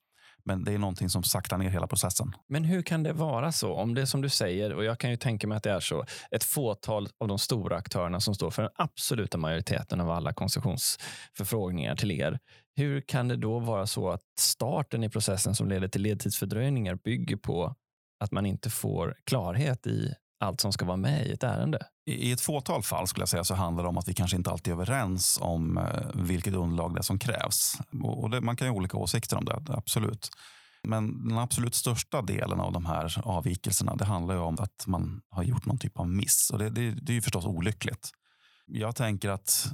[0.44, 2.32] Men det är någonting som saktar ner hela processen.
[2.48, 3.74] Men hur kan det vara så?
[3.74, 5.80] Om det är som du säger, och jag kan ju tänka mig att det är
[5.80, 10.32] så, ett fåtal av de stora aktörerna som står för den absoluta majoriteten av alla
[10.32, 12.38] koncessionsförfrågningar till er.
[12.76, 17.36] Hur kan det då vara så att starten i processen som leder till ledtidsfördröjningar bygger
[17.36, 17.74] på
[18.20, 21.86] att man inte får klarhet i allt som ska vara med i ett ärende?
[22.10, 24.50] I ett fåtal fall skulle jag säga så handlar det om att vi kanske inte
[24.50, 25.84] alltid är överens om eh,
[26.14, 27.78] vilket underlag det är som krävs.
[28.02, 30.30] Och det, man kan ju ha olika åsikter om det, absolut.
[30.88, 35.42] Men den absolut största delen av de här avvikelserna det handlar om att man har
[35.42, 36.50] gjort någon typ av miss.
[36.52, 38.10] Och det, det, det är ju förstås olyckligt.
[38.66, 39.72] Jag tänker att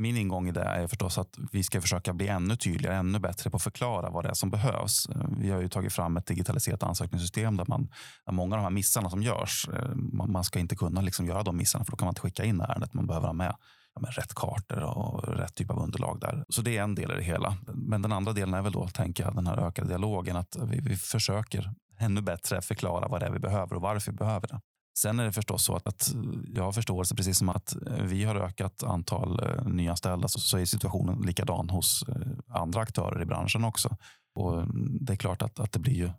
[0.00, 3.50] min ingång i det är förstås att vi ska försöka bli ännu tydligare, ännu bättre
[3.50, 5.08] på att förklara vad det är som behövs.
[5.38, 7.88] Vi har ju tagit fram ett digitaliserat ansökningssystem där, man,
[8.26, 11.26] där många av de här missarna som görs, eh, man, man ska inte kunna liksom
[11.26, 12.94] göra de missarna för då kan man inte skicka in ärendet.
[12.94, 13.56] Man behöver ha med
[13.94, 16.44] ja, rätt kartor och rätt typ av underlag där.
[16.48, 17.56] Så det är en del i det hela.
[17.66, 20.36] Men den andra delen är väl då, tänker jag, den här ökade dialogen.
[20.36, 24.16] Att vi, vi försöker ännu bättre förklara vad det är vi behöver och varför vi
[24.16, 24.60] behöver det.
[24.98, 26.14] Sen är det förstås så att, att
[26.54, 30.58] jag har förståelse, precis som att eh, vi har ökat antal eh, nyanställda, så, så
[30.58, 33.96] är situationen likadan hos eh, andra aktörer i branschen också.
[34.34, 34.66] Och
[35.00, 36.10] det är klart att, att det blir ju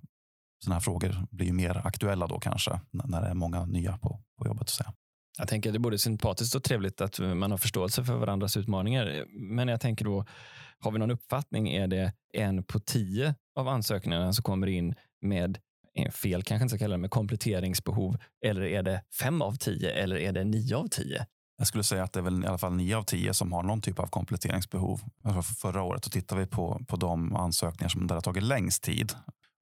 [0.64, 4.22] sådana här frågor blir ju mer aktuella då kanske när det är många nya på,
[4.38, 4.70] på jobbet.
[4.70, 4.84] Så.
[5.38, 8.58] Jag tänker att det är både sympatiskt och trevligt att man har förståelse för varandras
[8.58, 9.26] utmaningar.
[9.28, 10.26] Men jag tänker då,
[10.80, 11.70] har vi någon uppfattning?
[11.70, 15.58] Är det en på tio av ansökningarna som kommer in med
[16.12, 18.18] fel kanske inte ska kalla det, med kompletteringsbehov?
[18.46, 21.26] Eller är det fem av tio eller är det nio av tio?
[21.58, 23.64] Jag skulle säga att det är väl i alla fall nio av tio som har
[23.64, 25.02] någon typ av kompletteringsbehov.
[25.24, 28.84] Alltså förra året så tittade vi på, på de ansökningar som där har tagit längst
[28.84, 29.14] tid.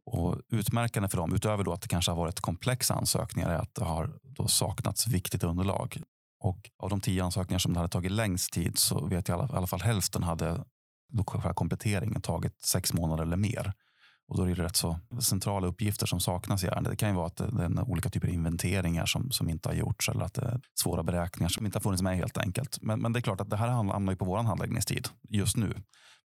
[0.06, 3.76] Och utmärkande för dem, utöver då att det kanske har varit komplexa ansökningar, är att
[3.76, 6.02] det har då saknats viktigt underlag.
[6.39, 9.54] Och av de tio ansökningar som det hade tagit längst tid så vet jag i
[9.54, 10.63] alla fall hälften hade
[11.13, 13.73] då kompletteringen tagit sex månader eller mer.
[14.27, 16.91] Och då är det rätt så centrala uppgifter som saknas i ärendet.
[16.91, 19.69] Det kan ju vara att eh, det är olika typer av inventeringar som, som inte
[19.69, 22.77] har gjorts eller att det är svåra beräkningar som inte har funnits med helt enkelt.
[22.81, 25.73] Men, men det är klart att det här hamnar ju på vår handläggningstid just nu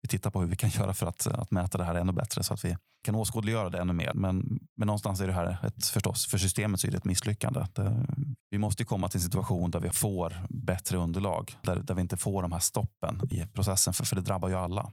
[0.02, 2.44] vi tittar på hur vi kan göra för att, att mäta det här ännu bättre
[2.44, 4.14] så att vi kan åskådliggöra det ännu mer.
[4.14, 7.66] Men, men någonstans är det här ett, förstås, för systemet så är det ett misslyckande.
[7.74, 8.06] Det,
[8.50, 12.18] vi måste komma till en situation där vi får bättre underlag, där, där vi inte
[12.18, 14.92] får de här stoppen i processen, för, för det drabbar ju alla.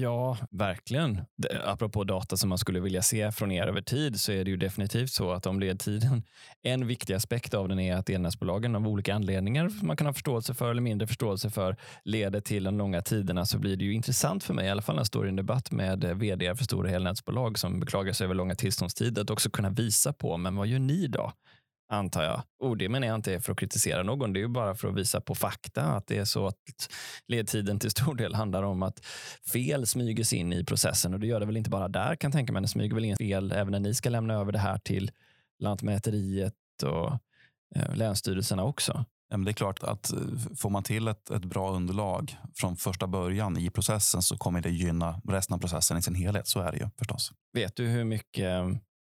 [0.00, 1.20] Ja, verkligen.
[1.64, 4.56] Apropå data som man skulle vilja se från er över tid så är det ju
[4.56, 6.22] definitivt så att om ledtiden,
[6.62, 10.54] en viktig aspekt av den är att elnätsbolagen av olika anledningar man kan ha förståelse
[10.54, 14.44] för eller mindre förståelse för leder till de långa tiderna så blir det ju intressant
[14.44, 16.90] för mig, i alla fall när jag står i en debatt med vd för stora
[16.90, 20.78] elnätsbolag som beklagar sig över långa tillståndstider, att också kunna visa på, men vad gör
[20.78, 21.32] ni då?
[21.88, 22.42] Antar jag.
[22.58, 24.32] Och det menar jag inte för att kritisera någon.
[24.32, 26.90] Det är bara för att visa på fakta att det är så att
[27.28, 29.04] ledtiden till stor del handlar om att
[29.52, 32.32] fel smyger sig in i processen och det gör det väl inte bara där kan
[32.32, 32.62] tänka mig.
[32.62, 35.10] Det smyger väl in fel även när ni ska lämna över det här till
[35.58, 37.12] Lantmäteriet och
[37.76, 39.04] eh, länsstyrelserna också.
[39.30, 40.18] Det är klart att eh,
[40.56, 44.70] får man till ett, ett bra underlag från första början i processen så kommer det
[44.70, 46.48] gynna resten av processen i sin helhet.
[46.48, 47.32] Så är det ju förstås.
[47.52, 48.64] Vet du hur mycket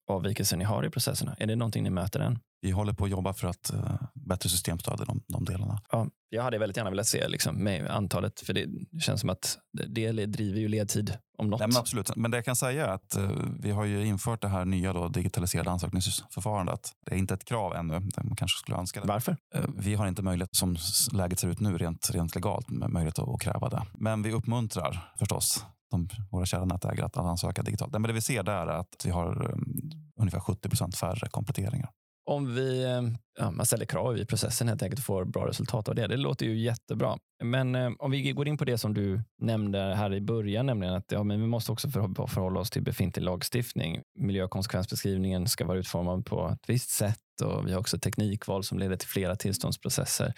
[0.07, 1.35] avvikelser ni har i processerna?
[1.39, 2.39] Är det någonting ni möter än?
[2.62, 5.82] Vi håller på att jobba för att uh, bättre systemstöd i de, de delarna.
[5.91, 8.67] Ja, jag hade väldigt gärna velat se liksom, med antalet, för det
[9.02, 11.60] känns som att det driver ju ledtid om något.
[11.60, 14.41] Nej, men absolut, men det jag kan säga är att uh, vi har ju infört
[14.41, 16.91] det här nya då, digitaliserade ansökningsförfarandet.
[17.06, 17.93] Det är inte ett krav ännu,
[18.24, 19.08] man kanske skulle önska det.
[19.08, 19.38] Varför?
[19.56, 20.78] Uh, vi har inte möjlighet, som
[21.13, 23.86] läget ser ut nu, rent, rent legalt, möjlighet att, att kräva det.
[23.93, 27.91] Men vi uppmuntrar förstås de, våra kära nätägare att ansöka digitalt.
[27.91, 31.89] Men det vi ser där är att vi har um, ungefär 70 procent färre kompletteringar
[32.25, 33.01] om vi eh,
[33.39, 36.07] ja, man ställer krav i processen helt enkelt och får bra resultat av det.
[36.07, 37.17] Det låter ju jättebra.
[37.43, 40.93] Men eh, om vi går in på det som du nämnde här i början, nämligen
[40.93, 44.01] att ja, men vi måste också förhålla oss till befintlig lagstiftning.
[44.19, 48.95] Miljökonsekvensbeskrivningen ska vara utformad på ett visst sätt och vi har också teknikval som leder
[48.95, 50.34] till flera tillståndsprocesser.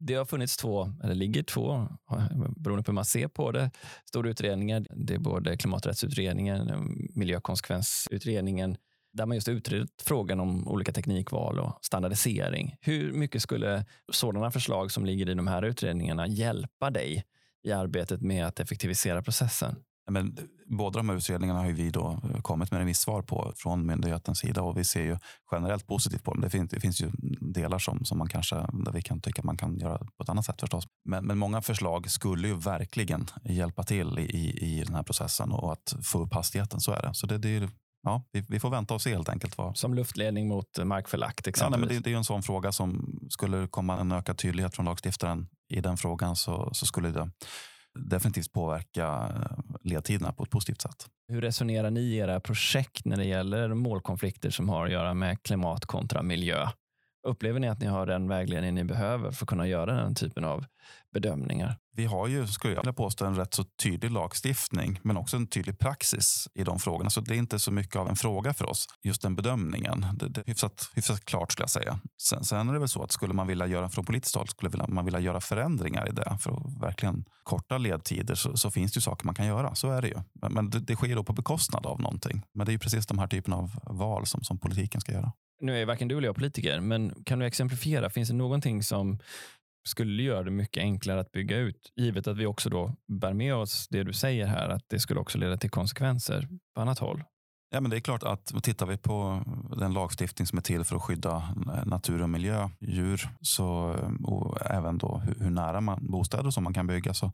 [0.00, 1.74] Det har funnits två, eller ligger två,
[2.10, 3.70] eh, beroende på hur man ser på det,
[4.04, 4.86] stora utredningar.
[4.90, 6.80] Det är både klimaträttsutredningen, eh,
[7.14, 8.76] miljökonsekvensutredningen
[9.14, 12.76] där man just utrett frågan om olika teknikval och standardisering.
[12.80, 17.24] Hur mycket skulle sådana förslag som ligger i de här utredningarna hjälpa dig
[17.64, 19.76] i arbetet med att effektivisera processen?
[20.10, 24.62] Men båda de här utredningarna har vi då kommit med remissvar på från myndighetens sida
[24.62, 25.16] och vi ser ju
[25.52, 26.40] generellt positivt på dem.
[26.40, 29.56] Det finns, det finns ju delar som, som man kanske, där vi kan tycka man
[29.56, 30.84] kan göra på ett annat sätt förstås.
[31.04, 35.72] Men, men många förslag skulle ju verkligen hjälpa till i, i den här processen och
[35.72, 36.80] att få upp hastigheten.
[36.80, 37.14] Så är det.
[37.14, 37.68] Så det, det är
[38.04, 39.58] ja, vi, vi, får vänta och se helt enkelt.
[39.58, 39.76] Vad...
[39.76, 41.60] Som luftledning mot markförlagt exempelvis?
[41.60, 44.74] Ja, nej, men det, det, är en sån fråga som skulle komma en ökad tydlighet
[44.74, 47.30] från lagstiftaren i den frågan så, så skulle det
[47.98, 51.06] definitivt påverka eh, ledtiderna på ett positivt sätt.
[51.28, 55.42] Hur resonerar ni i era projekt när det gäller målkonflikter som har att göra med
[55.42, 56.68] klimat kontra miljö?
[57.24, 60.44] Upplever ni att ni har den vägledning ni behöver för att kunna göra den typen
[60.44, 60.64] av
[61.12, 61.76] bedömningar?
[61.96, 65.46] Vi har ju, skulle jag vilja påstå, en rätt så tydlig lagstiftning, men också en
[65.46, 67.10] tydlig praxis i de frågorna.
[67.10, 70.06] Så det är inte så mycket av en fråga för oss, just den bedömningen.
[70.14, 72.00] Det, det är hyfsat, hyfsat klart skulle jag säga.
[72.22, 74.86] Sen, sen är det väl så att skulle man vilja göra från politiskt håll, skulle
[74.88, 78.96] man vilja göra förändringar i det för att verkligen korta ledtider så, så finns det
[78.96, 79.74] ju saker man kan göra.
[79.74, 80.18] Så är det ju.
[80.32, 82.42] Men, men det, det, sker då på bekostnad av någonting.
[82.54, 85.32] Men det är ju precis de här typen av val som, som politiken ska göra.
[85.60, 88.10] Nu är varken du eller jag politiker, men kan du exemplifiera?
[88.10, 89.18] Finns det någonting som
[89.86, 91.92] skulle göra det mycket enklare att bygga ut.
[91.96, 95.20] Givet att vi också då bär med oss det du säger här, att det skulle
[95.20, 97.24] också leda till konsekvenser på annat håll.
[97.70, 99.42] Ja, men det är klart att tittar vi på
[99.76, 101.54] den lagstiftning som är till för att skydda
[101.86, 106.74] natur och miljö, djur så, och även då hur, hur nära man, bostäder som man
[106.74, 107.32] kan bygga så,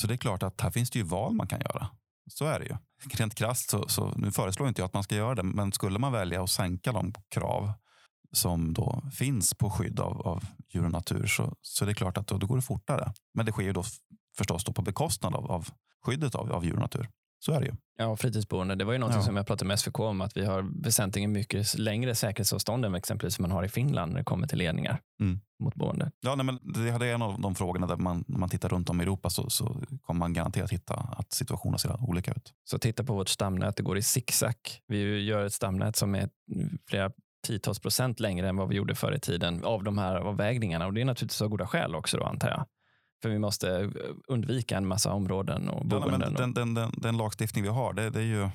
[0.00, 1.86] så det är klart att här finns det ju val man kan göra.
[2.26, 2.76] Så är det ju.
[3.18, 5.98] Rent krasst så, så nu föreslår inte jag att man ska göra det, men skulle
[5.98, 7.72] man välja att sänka de krav
[8.32, 12.16] som då finns på skydd av, av djur och natur så, så det är klart
[12.16, 13.12] att då, då går det fortare.
[13.34, 13.84] Men det sker ju då
[14.36, 15.68] förstås då på bekostnad av, av
[16.06, 17.08] skyddet av, av djur och natur.
[17.44, 17.72] Så är det ju.
[17.98, 18.74] Ja, fritidsboende.
[18.74, 19.22] Det var ju något ja.
[19.22, 23.38] som jag pratade med SVK om, att vi har väsentligen mycket längre säkerhetsavstånd än exempelvis
[23.38, 25.40] man har i Finland när det kommer till ledningar mm.
[25.62, 26.10] mot boende.
[26.20, 28.90] Ja, nej, men det är en av de frågorna där man, när man tittar runt
[28.90, 32.52] om i Europa så, så kommer man garanterat hitta att situationen ser olika ut.
[32.70, 34.54] Så titta på vårt stamnät, det går i zigzag.
[34.86, 36.28] Vi gör ett stamnät som är
[36.88, 37.10] flera
[37.46, 40.86] tiotals procent längre än vad vi gjorde förr i tiden av de här avvägningarna.
[40.86, 42.66] Och det är naturligtvis av goda skäl också då, antar jag.
[43.22, 43.88] För vi måste eh,
[44.28, 46.20] undvika en massa områden och boenden.
[46.20, 48.48] Ja, den, den, den, den, lagstiftning vi har, det, det, är ju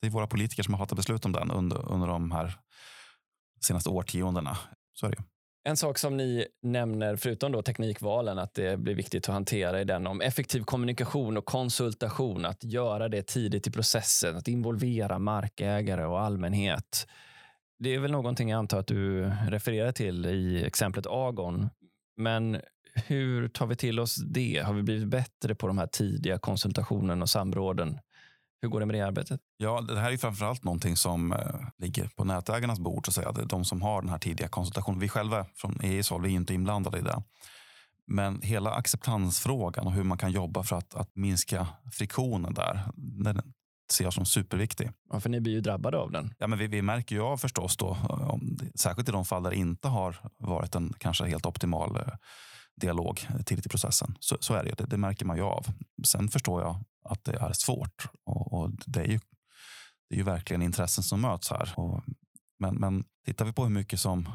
[0.00, 2.58] det är våra politiker som har fattat beslut om den under, under de här
[3.60, 4.58] senaste årtiondena.
[4.94, 5.24] Så är det ju.
[5.66, 9.84] En sak som ni nämner, förutom då teknikvalen, att det blir viktigt att hantera är
[9.84, 12.44] den om effektiv kommunikation och konsultation.
[12.44, 17.06] Att göra det tidigt i processen, att involvera markägare och allmänhet.
[17.78, 21.68] Det är väl någonting jag antar att du refererar till i exemplet Agon.
[22.16, 22.60] Men
[23.06, 24.62] hur tar vi till oss det?
[24.66, 27.98] Har vi blivit bättre på de här tidiga konsultationerna och samråden?
[28.62, 29.40] Hur går det med det arbetet?
[29.56, 31.38] Ja, det här är framförallt någonting som eh,
[31.78, 33.06] ligger på nätägarnas bord.
[33.06, 33.32] Så att säga.
[33.32, 35.00] Det är de som har den här tidiga konsultationen.
[35.00, 37.22] Vi själva från EIs håll, vi är inte inblandade i det.
[38.06, 43.42] Men hela acceptansfrågan och hur man kan jobba för att, att minska friktionen där, den
[43.92, 44.90] ser jag som superviktig.
[45.12, 46.34] Ja, för ni blir ju drabbade av den.
[46.38, 49.50] Ja, men vi, vi märker ju av förstås då, om, särskilt i de fall där
[49.50, 52.02] det inte har varit en kanske helt optimal eh,
[52.80, 54.16] dialog tidigt i processen.
[54.20, 55.66] Så, så är det, det, det märker man ju av.
[56.06, 59.20] Sen förstår jag att det är svårt och, och det, är ju,
[60.08, 61.72] det är ju verkligen intressen som möts här.
[61.76, 62.02] Och,
[62.58, 64.28] men, men tittar vi på hur mycket som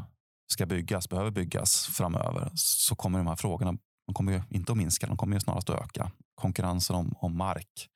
[0.54, 3.78] ska byggas, behöver byggas framöver så kommer de här frågorna
[4.12, 6.12] de kommer ju inte att minska, de kommer ju snarast att öka.
[6.36, 7.90] Konkurrensen om, om mark,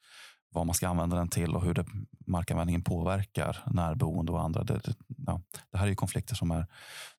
[0.55, 1.85] vad man ska använda den till och hur det,
[2.27, 4.63] markanvändningen påverkar närboende och andra.
[4.63, 5.41] Det, det, ja,
[5.71, 6.67] det här är ju konflikter som är,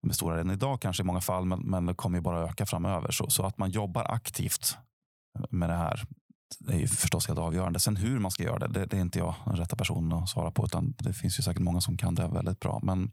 [0.09, 2.66] är stora redan idag kanske i många fall, men, men det kommer ju bara öka
[2.66, 3.11] framöver.
[3.11, 4.77] Så, så att man jobbar aktivt
[5.51, 6.05] med det här
[6.68, 7.79] är ju förstås helt avgörande.
[7.79, 10.29] Sen hur man ska göra det, det, det är inte jag den rätta personen att
[10.29, 10.64] svara på.
[10.64, 12.81] Utan det finns ju säkert många som kan det väldigt bra.
[12.83, 13.11] Men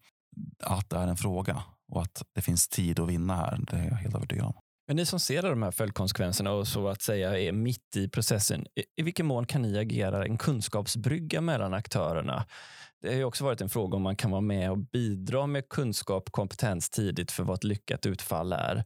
[0.64, 3.88] att det är en fråga och att det finns tid att vinna här, det är
[3.88, 4.54] jag helt övertygad om.
[4.88, 8.66] Men ni som ser de här följdkonsekvenserna och så att säga är mitt i processen,
[8.96, 12.46] i vilken mån kan ni agera en kunskapsbrygga mellan aktörerna?
[13.02, 15.70] Det har ju också varit en fråga om man kan vara med och bidra med
[15.70, 18.84] kunskap och kompetens tidigt för vad ett lyckat utfall är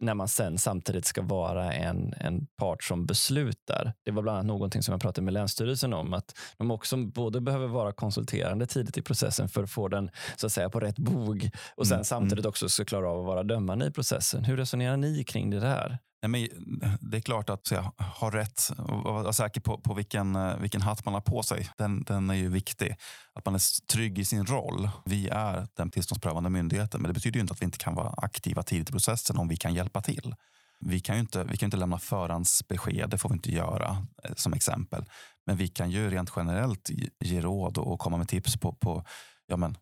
[0.00, 3.92] när man sen samtidigt ska vara en, en part som beslutar.
[4.04, 7.40] Det var bland annat någonting som jag pratade med Länsstyrelsen om, att de också både
[7.40, 10.98] behöver vara konsulterande tidigt i processen för att få den så att säga på rätt
[10.98, 12.04] bog och sen mm.
[12.04, 12.48] samtidigt mm.
[12.48, 14.44] också ska klara av att vara dömande i processen.
[14.44, 15.98] Hur resonerar ni kring det där?
[16.22, 20.60] Nej, men det är klart att jag har rätt och vara säker på, på vilken,
[20.60, 21.68] vilken hatt man har på sig.
[21.78, 22.96] Den, den är ju viktig.
[23.32, 24.90] Att man är trygg i sin roll.
[25.04, 28.14] Vi är den tillståndsprövande myndigheten, men det betyder ju inte att vi inte kan vara
[28.16, 30.34] aktiva tidigt i processen om vi kan hjälpa till.
[30.80, 34.34] Vi kan ju inte, vi kan inte lämna förhandsbesked, det får vi inte göra eh,
[34.36, 35.04] som exempel.
[35.46, 39.04] Men vi kan ju rent generellt ge råd och komma med tips på, på
[39.46, 39.76] ja men,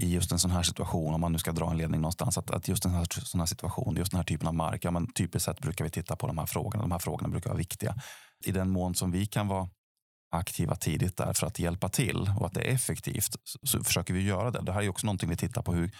[0.00, 2.50] i just en sån här situation, om man nu ska dra en ledning någonstans, att,
[2.50, 5.12] att just den här, sån här situation, just den här typen av mark, ja, men
[5.12, 6.82] typiskt sett brukar vi titta på de här frågorna.
[6.82, 7.94] De här frågorna brukar vara viktiga.
[8.44, 9.68] I den mån som vi kan vara
[10.32, 14.14] aktiva tidigt där för att hjälpa till och att det är effektivt så, så försöker
[14.14, 14.62] vi göra det.
[14.62, 15.72] Det här är också någonting vi tittar på.
[15.72, 15.90] Hur,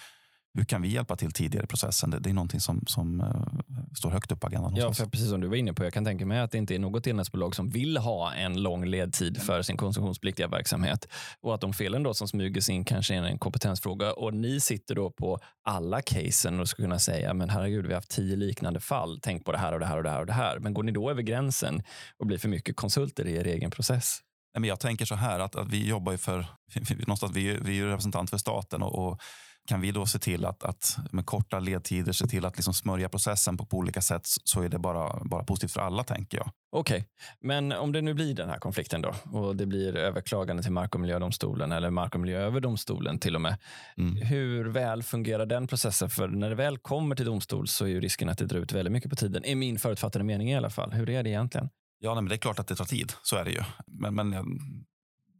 [0.55, 2.11] hur kan vi hjälpa till tidigare i processen?
[2.11, 4.77] Det, det är någonting som, som uh, står högt upp på agendan.
[4.77, 6.75] Ja, för precis som du var inne på, jag kan tänka mig att det inte
[6.75, 11.09] är något elnätsbolag som vill ha en lång ledtid för sin konsumtionspliktiga verksamhet
[11.41, 14.61] och att de felen då som smyger sig in kanske är en kompetensfråga och ni
[14.61, 18.37] sitter då på alla casen och ska kunna säga, men herregud, vi har haft tio
[18.37, 19.19] liknande fall.
[19.23, 20.59] Tänk på det här och det här och det här och det här.
[20.59, 21.83] Men går ni då över gränsen
[22.19, 24.21] och blir för mycket konsulter i er egen process?
[24.61, 26.47] jag tänker så här att, att vi jobbar ju för,
[26.99, 29.21] någonstans, vi, vi är representant för staten och, och
[29.68, 33.09] kan vi då se till att, att med korta ledtider se till att liksom smörja
[33.09, 36.51] processen på, på olika sätt så är det bara, bara positivt för alla, tänker jag.
[36.77, 37.05] Okej, okay.
[37.40, 40.94] men om det nu blir den här konflikten då och det blir överklagande till Mark
[40.94, 43.56] och miljödomstolen eller Mark och miljööverdomstolen till och med.
[43.96, 44.17] Mm.
[44.17, 46.10] Hur väl fungerar den processen?
[46.10, 48.73] För när det väl kommer till domstol så är ju risken att det drar ut
[48.73, 49.44] väldigt mycket på tiden.
[49.44, 50.92] är min förutfattade mening i alla fall.
[50.92, 51.69] Hur är det egentligen?
[51.98, 53.13] Ja, nej, men det är klart att det tar tid.
[53.23, 53.63] Så är det ju.
[53.87, 54.35] Men, men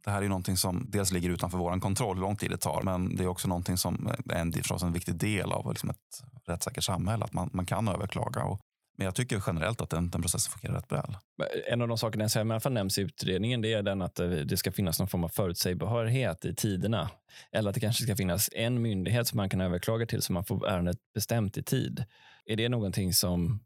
[0.03, 2.81] det här är någonting som dels ligger utanför vår kontroll, hur lång tid det tar.
[2.81, 6.23] Men det är också någonting som är en, förstås en viktig del av liksom ett
[6.47, 7.25] rättssäkert samhälle.
[7.25, 8.43] Att man, man kan överklaga.
[8.43, 8.59] Och
[8.97, 11.17] Men jag tycker generellt att den, den processen fungerar rätt väl.
[11.67, 14.19] En av de sakerna som i alla fall nämns i utredningen det är den att
[14.19, 17.09] eh, det ska finnas någon form av förutsägbarhet i tiderna.
[17.51, 20.45] Eller att det kanske ska finnas en myndighet som man kan överklaga till så man
[20.45, 22.05] får ärendet bestämt i tid.
[22.45, 23.59] Är det någonting som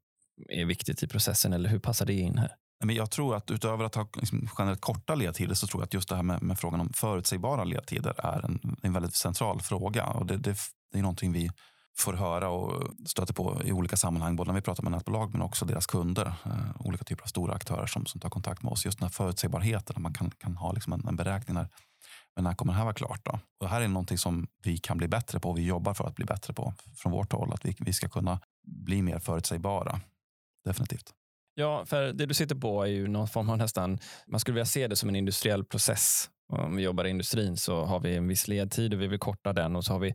[0.50, 2.52] är viktigt i processen eller hur passar det in här?
[2.86, 5.94] Men jag tror att utöver att ha liksom generellt korta ledtider så tror jag att
[5.94, 10.06] just det här med, med frågan om förutsägbara ledtider är en, en väldigt central fråga.
[10.06, 10.58] Och det, det,
[10.92, 11.50] det är någonting vi
[11.98, 15.42] får höra och stöter på i olika sammanhang, både när vi pratar med nätbolag men
[15.42, 16.34] också deras kunder.
[16.46, 18.86] Eh, olika typer av stora aktörer som, som tar kontakt med oss.
[18.86, 21.68] Just den här förutsägbarheten, att man kan, kan ha liksom en, en beräkning när,
[22.36, 23.26] men när kommer det här vara klart?
[23.26, 23.32] Då?
[23.32, 26.08] Och det här är någonting som vi kan bli bättre på och vi jobbar för
[26.08, 27.54] att bli bättre på från vårt håll.
[27.54, 30.02] Att vi, vi ska kunna bli mer förutsägbara.
[30.66, 31.14] Definitivt.
[31.60, 34.66] Ja, för det du sitter på är ju någon form av nästan, man skulle vilja
[34.66, 36.30] se det som en industriell process.
[36.50, 39.54] Om vi jobbar i industrin så har vi en viss ledtid och vi vill korta
[39.54, 40.14] den och så har vi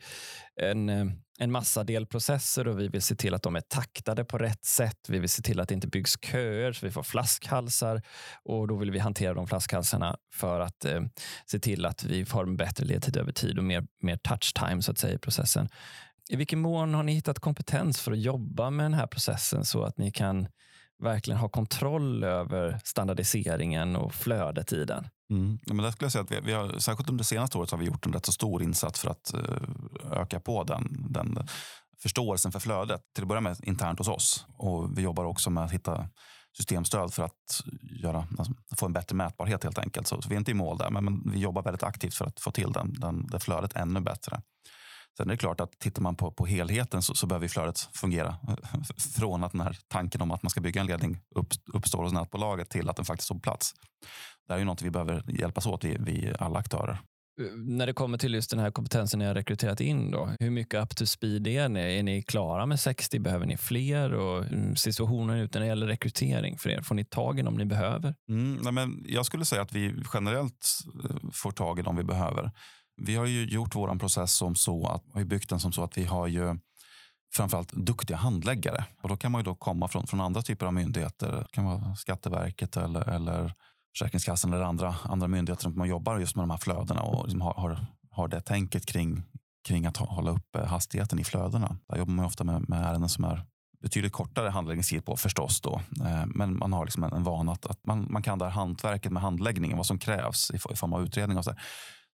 [0.60, 1.06] en, eh,
[1.38, 4.98] en massa delprocesser och vi vill se till att de är taktade på rätt sätt.
[5.08, 8.02] Vi vill se till att det inte byggs köer så vi får flaskhalsar
[8.42, 11.00] och då vill vi hantera de flaskhalsarna för att eh,
[11.46, 14.82] se till att vi får en bättre ledtid över tid och mer, mer touch time
[14.82, 15.68] så att säga i processen.
[16.28, 19.82] I vilken mån har ni hittat kompetens för att jobba med den här processen så
[19.82, 20.48] att ni kan
[21.02, 25.08] verkligen ha kontroll över standardiseringen och flödet i den?
[25.30, 25.58] Mm.
[25.66, 27.70] Ja, men där skulle jag säga att vi, vi har, särskilt under det senaste året
[27.70, 31.38] har vi gjort en rätt så stor insats för att uh, öka på den, den
[32.02, 33.02] förståelsen för flödet.
[33.14, 34.46] Till att börja med internt hos oss.
[34.56, 36.08] Och vi jobbar också med att hitta
[36.56, 37.62] systemstöd för att
[38.02, 40.06] göra, alltså, få en bättre mätbarhet helt enkelt.
[40.06, 42.24] Så, så vi är inte i mål där, men, men, vi jobbar väldigt aktivt för
[42.24, 44.42] att få till den, den, det flödet ännu bättre.
[45.16, 48.36] Sen är det klart att tittar man på, på helheten så, så behöver flödet fungera.
[49.16, 52.12] Från att den här tanken om att man ska bygga en ledning upp, uppstår hos
[52.12, 53.74] nätbolaget till att den faktiskt på plats.
[54.48, 56.98] Det är ju något vi behöver hjälpas åt, vi, vi alla aktörer.
[57.56, 60.82] När det kommer till just den här kompetensen ni har rekryterat in, då, hur mycket
[60.82, 61.98] up to speed är ni?
[61.98, 63.18] Är ni klara med 60?
[63.18, 64.12] Behöver ni fler?
[64.14, 67.54] Och mm, situationen ute när det gäller rekrytering för er, får ni tag i dem
[67.54, 68.14] ni behöver?
[68.28, 70.68] Mm, nej men jag skulle säga att vi generellt
[71.04, 72.50] eh, får tag i dem vi behöver.
[73.06, 75.84] Vi har ju gjort vår process som så att vi har byggt den som så
[75.84, 76.58] att vi har ju
[77.34, 78.84] framförallt duktiga handläggare.
[79.02, 81.30] Och då kan man ju då komma från, från andra typer av myndigheter.
[81.30, 83.52] Det kan vara Skatteverket eller, eller
[83.92, 87.40] Försäkringskassan eller andra, andra myndigheter som man jobbar just med de här flödena och liksom
[87.40, 89.22] har, har, har det tänket kring,
[89.68, 91.76] kring att hålla uppe eh, hastigheten i flödena.
[91.88, 93.44] Där jobbar man ofta med, med ärenden som är
[93.82, 95.60] betydligt kortare handläggningstid på förstås.
[95.60, 95.80] Då.
[96.04, 98.52] Eh, men man har liksom en, en vana att, att man, man kan det här
[98.52, 101.38] hantverket med handläggningen, vad som krävs i, i form av utredning.
[101.38, 101.54] Och så,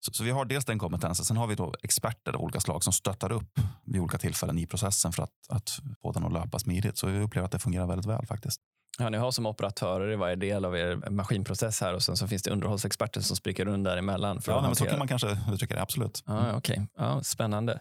[0.01, 1.24] så, så, vi har dels den kompetensen.
[1.24, 4.66] Sen har vi då experter av olika slag som stöttar upp vid olika tillfällen i
[4.66, 5.70] processen för att, att
[6.03, 6.99] få den att löpa smidigt.
[6.99, 8.61] Så vi upplever att det fungerar väldigt väl faktiskt.
[9.01, 12.28] Ja, ni har som operatörer i varje del av er maskinprocess här och sen så
[12.28, 14.42] finns det underhållsexperter som spricker runt däremellan.
[14.42, 16.22] För ja, men så kan man kanske uttrycka det, absolut.
[16.26, 16.78] Ja, okay.
[16.96, 17.80] ja, spännande.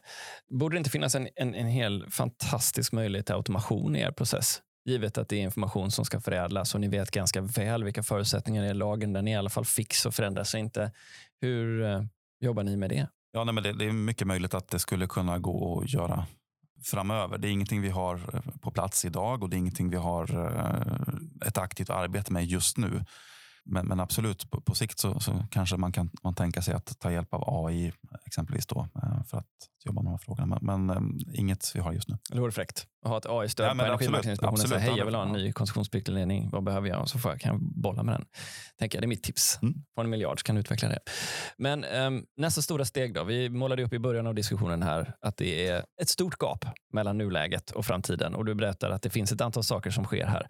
[0.59, 4.61] Borde det inte finnas en, en, en hel fantastisk möjlighet till automation i er process?
[4.87, 8.63] Givet att det är information som ska förädlas och ni vet ganska väl vilka förutsättningar
[8.63, 9.13] är i lagen.
[9.13, 10.91] Den är i alla fall fix och förändras inte.
[11.41, 12.03] Hur eh,
[12.39, 13.07] jobbar ni med det?
[13.31, 16.25] Ja, nej, men det, det, är mycket möjligt att det skulle kunna gå att göra
[16.83, 17.37] framöver.
[17.37, 20.45] Det är ingenting vi har eh, på plats idag och det är ingenting vi har
[20.45, 23.05] eh, ett aktivt arbete med just nu.
[23.67, 26.99] Men, men absolut, på, på sikt så, så, kanske man kan man tänka sig att
[26.99, 27.93] ta hjälp av AI
[28.25, 29.45] exempelvis då, eh, för att
[29.85, 30.59] jobba med de här frågorna.
[30.61, 32.17] Men, men um, inget vi har just nu.
[32.29, 35.23] Det vore fräckt att ha ett AI-stöd ja, på Energimarknadsinspektionen säga hej, jag vill ha
[35.23, 36.07] en ny koncessionspliktig.
[36.51, 37.01] Vad behöver jag?
[37.01, 38.25] Och så får jag, kan jag bolla med den.
[38.79, 39.59] Tänker jag, det är mitt tips.
[39.61, 39.73] Mm.
[39.95, 40.99] På en miljard så kan du utveckla det.
[41.57, 43.23] Men um, nästa stora steg då.
[43.23, 47.17] Vi målade upp i början av diskussionen här att det är ett stort gap mellan
[47.17, 48.35] nuläget och framtiden.
[48.35, 50.47] Och du berättar att det finns ett antal saker som sker här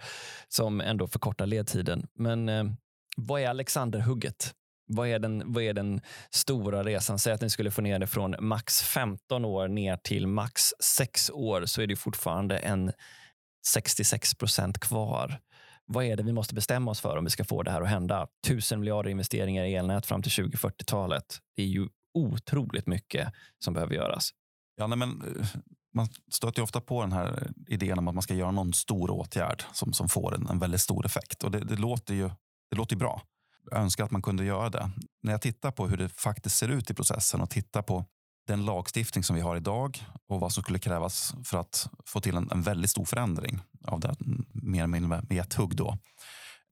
[0.47, 2.07] som ändå förkortar ledtiden.
[2.15, 2.77] Men um,
[3.17, 4.53] vad är Alexanderhugget?
[4.89, 7.19] Vad är, den, vad är den stora resan?
[7.19, 11.29] Säg att ni skulle få ner det från max 15 år ner till max 6
[11.29, 12.91] år så är det fortfarande en
[13.67, 15.39] 66 procent kvar.
[15.85, 17.89] Vad är det vi måste bestämma oss för om vi ska få det här att
[17.89, 18.27] hända?
[18.47, 21.39] Tusen miljarder investeringar i elnät fram till 2040-talet.
[21.55, 24.31] Det är ju otroligt mycket som behöver göras.
[24.77, 25.47] Ja, nej, men, eh,
[25.93, 29.63] man stöter ofta på den här idén om att man ska göra någon stor åtgärd
[29.73, 31.43] som, som får en, en väldigt stor effekt.
[31.43, 32.29] Och det, det låter ju
[32.69, 33.21] det låter ju bra.
[33.71, 34.91] Jag önskar att man kunde göra det.
[35.23, 38.05] När jag tittar på hur det faktiskt ser ut i processen och tittar på
[38.47, 42.35] den lagstiftning som vi har idag och vad som skulle krävas för att få till
[42.35, 44.15] en, en väldigt stor förändring av det
[44.53, 45.97] mer eller mindre med ett hugg då,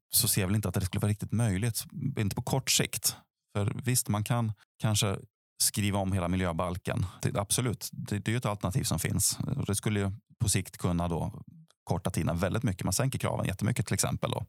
[0.09, 1.83] så ser jag väl inte att det skulle vara riktigt möjligt.
[2.17, 3.15] Inte på kort sikt.
[3.55, 5.17] För visst, man kan kanske
[5.63, 7.05] skriva om hela miljöbalken.
[7.21, 9.37] Det, absolut, det, det är ett alternativ som finns.
[9.67, 11.43] Det skulle ju på sikt kunna då
[11.83, 12.83] korta tiden väldigt mycket.
[12.83, 14.31] Man sänker kraven jättemycket till exempel.
[14.31, 14.45] Då.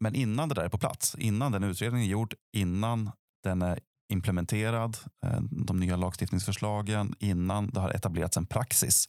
[0.00, 3.10] Men innan det där är på plats, innan den utredningen är gjord, innan
[3.44, 3.80] den är
[4.12, 9.08] implementerad, eh, de nya lagstiftningsförslagen, innan det har etablerats en praxis,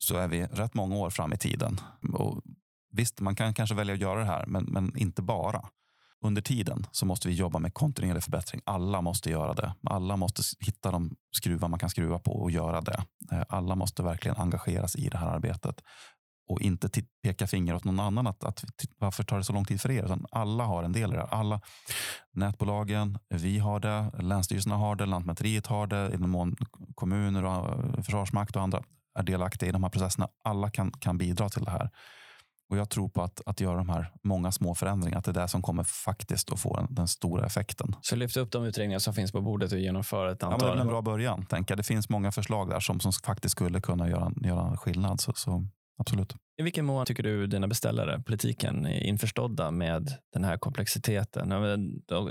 [0.00, 1.80] så är vi rätt många år fram i tiden.
[2.12, 2.42] Och
[2.96, 5.68] Visst, man kan kanske välja att göra det här, men, men inte bara.
[6.20, 8.60] Under tiden så måste vi jobba med kontinuerlig förbättring.
[8.64, 9.74] Alla måste göra det.
[9.90, 13.04] Alla måste hitta de skruvar man kan skruva på och göra det.
[13.32, 15.82] Eh, alla måste verkligen engageras i det här arbetet
[16.48, 16.88] och inte
[17.22, 18.64] peka finger åt någon annan att, att
[18.98, 20.04] varför tar det så lång tid för er?
[20.04, 21.22] Utan alla har en del i det.
[21.22, 21.60] Alla
[22.32, 26.56] nätbolagen, vi har det, länsstyrelserna har det, Lantmäteriet har det, i den mån
[26.94, 28.82] kommuner och Försvarsmakt och andra
[29.18, 30.28] är delaktiga i de här processerna.
[30.44, 31.90] Alla kan, kan bidra till det här.
[32.70, 35.42] Och Jag tror på att, att göra de här många små förändringarna, att det är
[35.42, 37.96] det som kommer faktiskt att få den, den stora effekten.
[38.00, 40.68] Så lyft upp de utredningar som finns på bordet och genomföra ett antal?
[40.68, 41.46] Ja, det är en bra början.
[41.46, 41.76] Tänka.
[41.76, 45.20] Det finns många förslag där som, som faktiskt skulle kunna göra, göra skillnad.
[45.20, 45.66] Så, så
[45.98, 46.34] absolut.
[46.56, 51.48] I vilken mån tycker du dina beställare, politiken, är införstådda med den här komplexiteten?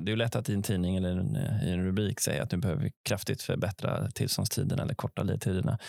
[0.02, 1.12] Det är lätt att i en tidning eller
[1.66, 5.80] i en rubrik säga att nu behöver vi kraftigt förbättra tillståndstiderna eller korta ledtiderna.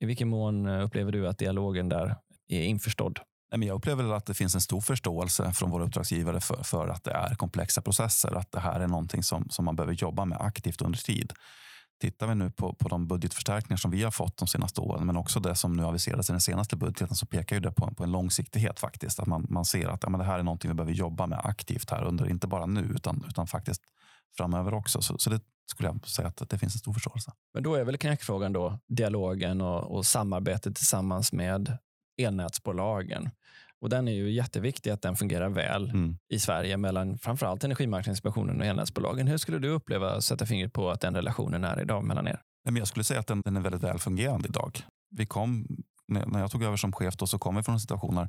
[0.00, 2.16] I vilken mån upplever du att dialogen där
[2.48, 3.18] är införstådd?
[3.56, 7.12] Jag upplever att det finns en stor förståelse från våra uppdragsgivare för, för att det
[7.12, 8.36] är komplexa processer.
[8.36, 11.32] Att det här är någonting som, som man behöver jobba med aktivt under tid.
[12.02, 15.16] Tittar vi nu på, på de budgetförstärkningar som vi har fått de senaste åren, men
[15.16, 18.04] också det som nu aviserades i den senaste budgeten, så pekar ju det på, på
[18.04, 19.20] en långsiktighet faktiskt.
[19.20, 21.40] Att man, man ser att ja, men det här är någonting vi behöver jobba med
[21.44, 23.82] aktivt här under, inte bara nu, utan, utan faktiskt
[24.36, 25.02] framöver också.
[25.02, 27.32] Så, så det skulle jag säga att det finns en stor förståelse.
[27.54, 31.78] Men då är väl knäckfrågan då dialogen och, och samarbetet tillsammans med
[32.22, 33.30] elnätsbolagen.
[33.82, 36.16] Och den är ju jätteviktig att den fungerar väl mm.
[36.28, 39.28] i Sverige mellan framförallt Energimarknadsinspektionen och elnätsbolagen.
[39.28, 42.40] Hur skulle du uppleva att sätta fingret på att den relationen är idag mellan er?
[42.64, 44.80] Jag skulle säga att den, den är väldigt väl fungerande idag.
[45.16, 45.66] Vi kom,
[46.08, 48.28] när jag tog över som chef då, så kom vi från situationer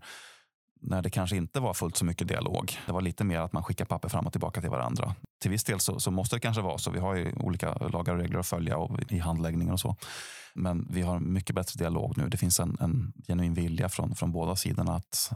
[0.84, 2.78] när det kanske inte var fullt så mycket dialog.
[2.86, 5.16] Det var lite mer att man skickar papper fram och tillbaka till varandra.
[5.42, 6.92] Till viss del så, så måste det kanske vara så.
[6.92, 9.96] Vi har ju olika lagar och regler att följa och, i handläggningen och så.
[10.56, 12.30] Men vi har mycket bättre dialog nu.
[12.30, 15.32] Det finns en, en genuin vilja från, från båda sidorna att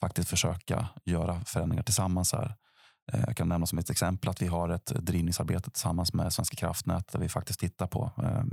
[0.00, 2.54] faktiskt försöka göra förändringar tillsammans här.
[3.12, 6.56] Eh, jag kan nämna som ett exempel att vi har ett drivningsarbete tillsammans med Svenska
[6.56, 8.44] kraftnät där vi faktiskt tittar på eh,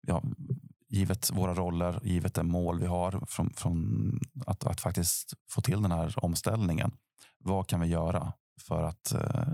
[0.00, 0.22] ja,
[0.88, 5.82] givet våra roller, givet det mål vi har från, från att, att, faktiskt få till
[5.82, 6.92] den här omställningen.
[7.38, 9.48] Vad kan vi göra för att, eh,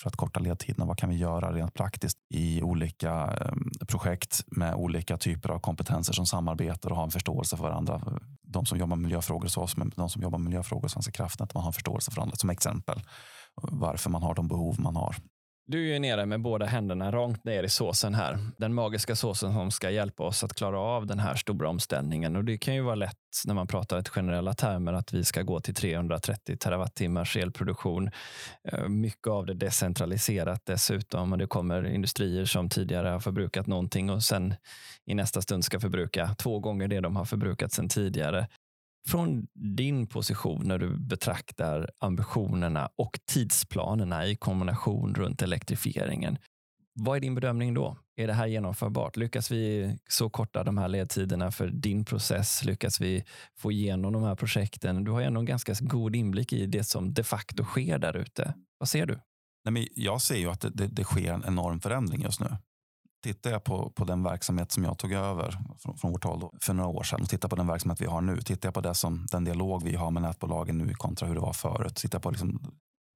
[0.00, 0.86] för att korta ledtiderna?
[0.86, 3.52] Vad kan vi göra rent praktiskt i olika eh,
[3.88, 8.20] projekt med olika typer av kompetenser som samarbetar och har en förståelse för varandra?
[8.42, 11.12] De som jobbar med miljöfrågor hos oss, men de som jobbar med miljöfrågor hos Svenska
[11.12, 13.02] kraftnät, man har en förståelse för varandra som exempel
[13.62, 15.16] varför man har de behov man har.
[15.70, 18.38] Du är nere med båda händerna rakt ner i såsen här.
[18.56, 22.36] Den magiska såsen som ska hjälpa oss att klara av den här stora omställningen.
[22.36, 23.16] Och Det kan ju vara lätt
[23.46, 28.10] när man pratar i generella termer att vi ska gå till 330 terawattimmars elproduktion.
[28.64, 31.32] Eh, mycket av det decentraliserat dessutom.
[31.32, 34.54] Och det kommer industrier som tidigare har förbrukat någonting och sen
[35.06, 38.46] i nästa stund ska förbruka två gånger det de har förbrukat sedan tidigare.
[39.06, 46.38] Från din position när du betraktar ambitionerna och tidsplanerna i kombination runt elektrifieringen.
[47.00, 47.96] Vad är din bedömning då?
[48.16, 49.16] Är det här genomförbart?
[49.16, 52.64] Lyckas vi så korta de här ledtiderna för din process?
[52.64, 53.24] Lyckas vi
[53.56, 55.04] få igenom de här projekten?
[55.04, 58.16] Du har ju ändå en ganska god inblick i det som de facto sker där
[58.16, 58.54] ute.
[58.78, 59.20] Vad ser du?
[59.64, 62.56] Nej, men jag ser ju att det, det, det sker en enorm förändring just nu.
[63.22, 66.74] Tittar jag på, på den verksamhet som jag tog över från, från vårt håll för
[66.74, 68.40] några år sedan och tittar på den verksamhet vi har nu.
[68.40, 71.40] Tittar jag på det som, den dialog vi har med nätbolagen nu kontra hur det
[71.40, 71.96] var förut.
[71.96, 72.60] Tittar på liksom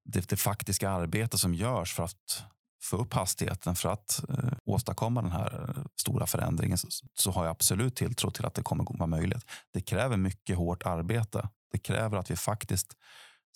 [0.04, 2.44] det, det faktiska arbete som görs för att
[2.82, 7.44] få upp hastigheten för att eh, åstadkomma den här eh, stora förändringen så, så, har
[7.44, 9.44] jag absolut tilltro till att det kommer att vara möjligt.
[9.72, 11.48] Det kräver mycket hårt arbete.
[11.72, 12.96] Det kräver att vi faktiskt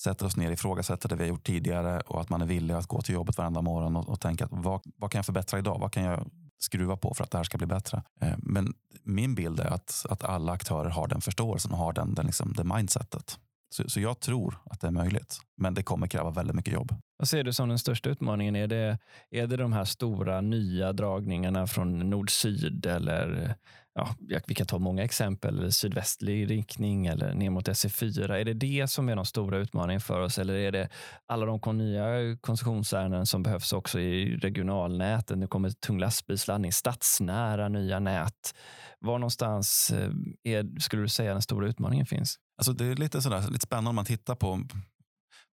[0.01, 2.87] sätter oss ner, ifrågasätter det vi har gjort tidigare och att man är villig att
[2.87, 5.79] gå till jobbet varenda morgon och, och tänka att vad, vad kan jag förbättra idag?
[5.79, 8.03] Vad kan jag skruva på för att det här ska bli bättre?
[8.21, 12.15] Eh, men min bild är att, att alla aktörer har den förståelsen och har den,
[12.15, 13.39] den liksom, det mindsetet.
[13.71, 16.95] Så, så jag tror att det är möjligt, men det kommer kräva väldigt mycket jobb.
[17.19, 18.57] Vad ser du som den största utmaningen?
[18.57, 18.99] Är det,
[19.31, 23.55] är det de här stora nya dragningarna från nord-syd eller
[23.97, 28.33] ja, vi kan ta många exempel, sydvästlig riktning eller ner mot SE4.
[28.33, 30.89] Är det det som är de stora utmaningen för oss eller är det
[31.27, 35.41] alla de nya koncessionsärenden som behövs också i regionalnäten?
[35.41, 38.55] Nu kommer tung lastbilsladdning, stadsnära nya nät.
[39.01, 40.11] Var någonstans eh,
[40.55, 42.37] är, skulle du säga den stora utmaningen finns?
[42.59, 44.61] Alltså det är lite, sådär, lite spännande om man tittar på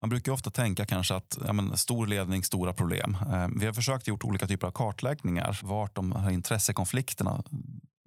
[0.03, 3.17] man brukar ofta tänka kanske att ja, men, stor ledning, stora problem.
[3.33, 7.43] Eh, vi har försökt gjort olika typer av kartläggningar vart de här intressekonflikterna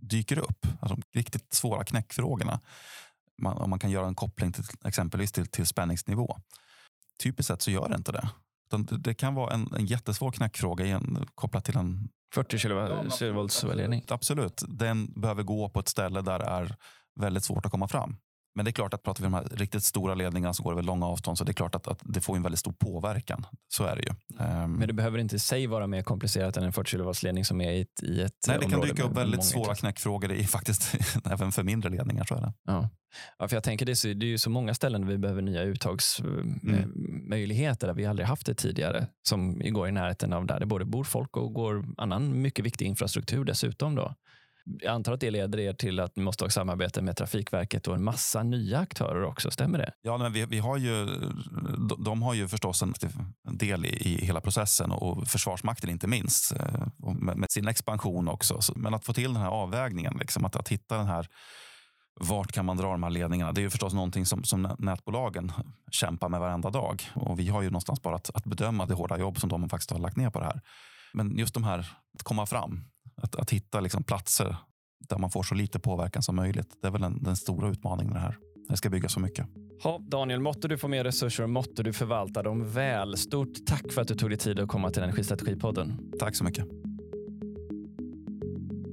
[0.10, 0.68] dyker upp.
[0.80, 2.60] Alltså, riktigt svåra knäckfrågorna.
[3.42, 6.38] Man, om man kan göra en koppling till exempelvis till, till spänningsnivå.
[7.24, 8.30] Typiskt sett så gör det inte det.
[8.70, 14.04] det, det kan vara en, en jättesvår knäckfråga igen, kopplat till en 40 kilovolts ledning.
[14.08, 14.64] Absolut.
[14.68, 16.76] Den behöver gå på ett ställe där det är
[17.20, 18.18] väldigt svårt att komma fram.
[18.56, 20.72] Men det är klart att pratar vi om de här riktigt stora ledningarna som går
[20.72, 23.46] över långa avstånd så det är klart att, att det får en väldigt stor påverkan.
[23.68, 24.10] Så är det ju.
[24.46, 27.62] Um, Men det behöver inte i sig vara mer komplicerat än en 40 kV-ledning som
[27.62, 29.82] är i ett, i ett Nej, det kan dyka upp väldigt svåra intressen.
[29.82, 30.96] knäckfrågor i faktiskt
[31.26, 32.24] även för mindre ledningar.
[32.24, 32.54] Så är det.
[32.66, 32.90] Ja.
[33.40, 35.18] Ja, för jag tänker det är, så, det är ju så många ställen där vi
[35.18, 39.08] behöver nya uttagsmöjligheter där vi aldrig haft det tidigare.
[39.28, 42.86] Som går i närheten av där det både bor folk och går annan mycket viktig
[42.86, 43.96] infrastruktur dessutom.
[43.96, 44.16] Då.
[44.66, 47.96] Jag antar att det leder er till att ni måste ha samarbete med Trafikverket och
[47.96, 49.52] en massa nya aktörer också.
[49.52, 49.92] Stämmer det?
[50.02, 51.06] Ja, men vi, vi har ju,
[51.90, 52.94] de, de har ju förstås en
[53.44, 56.52] del i, i hela processen och Försvarsmakten inte minst.
[56.52, 58.62] Eh, och Med, med sin expansion också.
[58.62, 61.28] Så, men att få till den här avvägningen, liksom, att, att hitta den här
[62.20, 63.52] vart kan man dra de här ledningarna?
[63.52, 65.52] Det är ju förstås någonting som, som nätbolagen
[65.92, 67.04] kämpar med varenda dag.
[67.16, 69.92] Och vi har ju någonstans bara att, att bedöma det hårda jobb som de faktiskt
[69.92, 70.62] har lagt ner på det här.
[71.14, 71.80] Men just de här,
[72.14, 72.84] att komma fram,
[73.22, 74.56] att, att hitta liksom platser
[75.10, 76.78] där man får så lite påverkan som möjligt.
[76.82, 78.38] Det är väl den, den stora utmaningen med det här.
[78.70, 79.48] Det ska byggas så mycket.
[79.84, 83.18] Ja, Daniel, måtte du få mer resurser och måtte du förvalta dem väl.
[83.18, 86.12] Stort tack för att du tog dig tid att komma till Energistrategipodden.
[86.20, 86.66] Tack så mycket.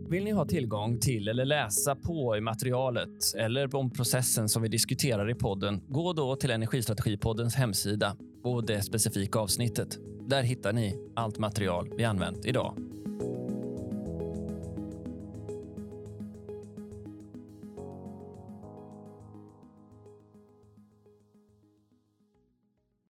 [0.09, 4.69] Vill ni ha tillgång till eller läsa på i materialet eller om processen som vi
[4.69, 9.99] diskuterar i podden, gå då till Energistrategipoddens hemsida och det specifika avsnittet.
[10.29, 12.75] Där hittar ni allt material vi använt idag.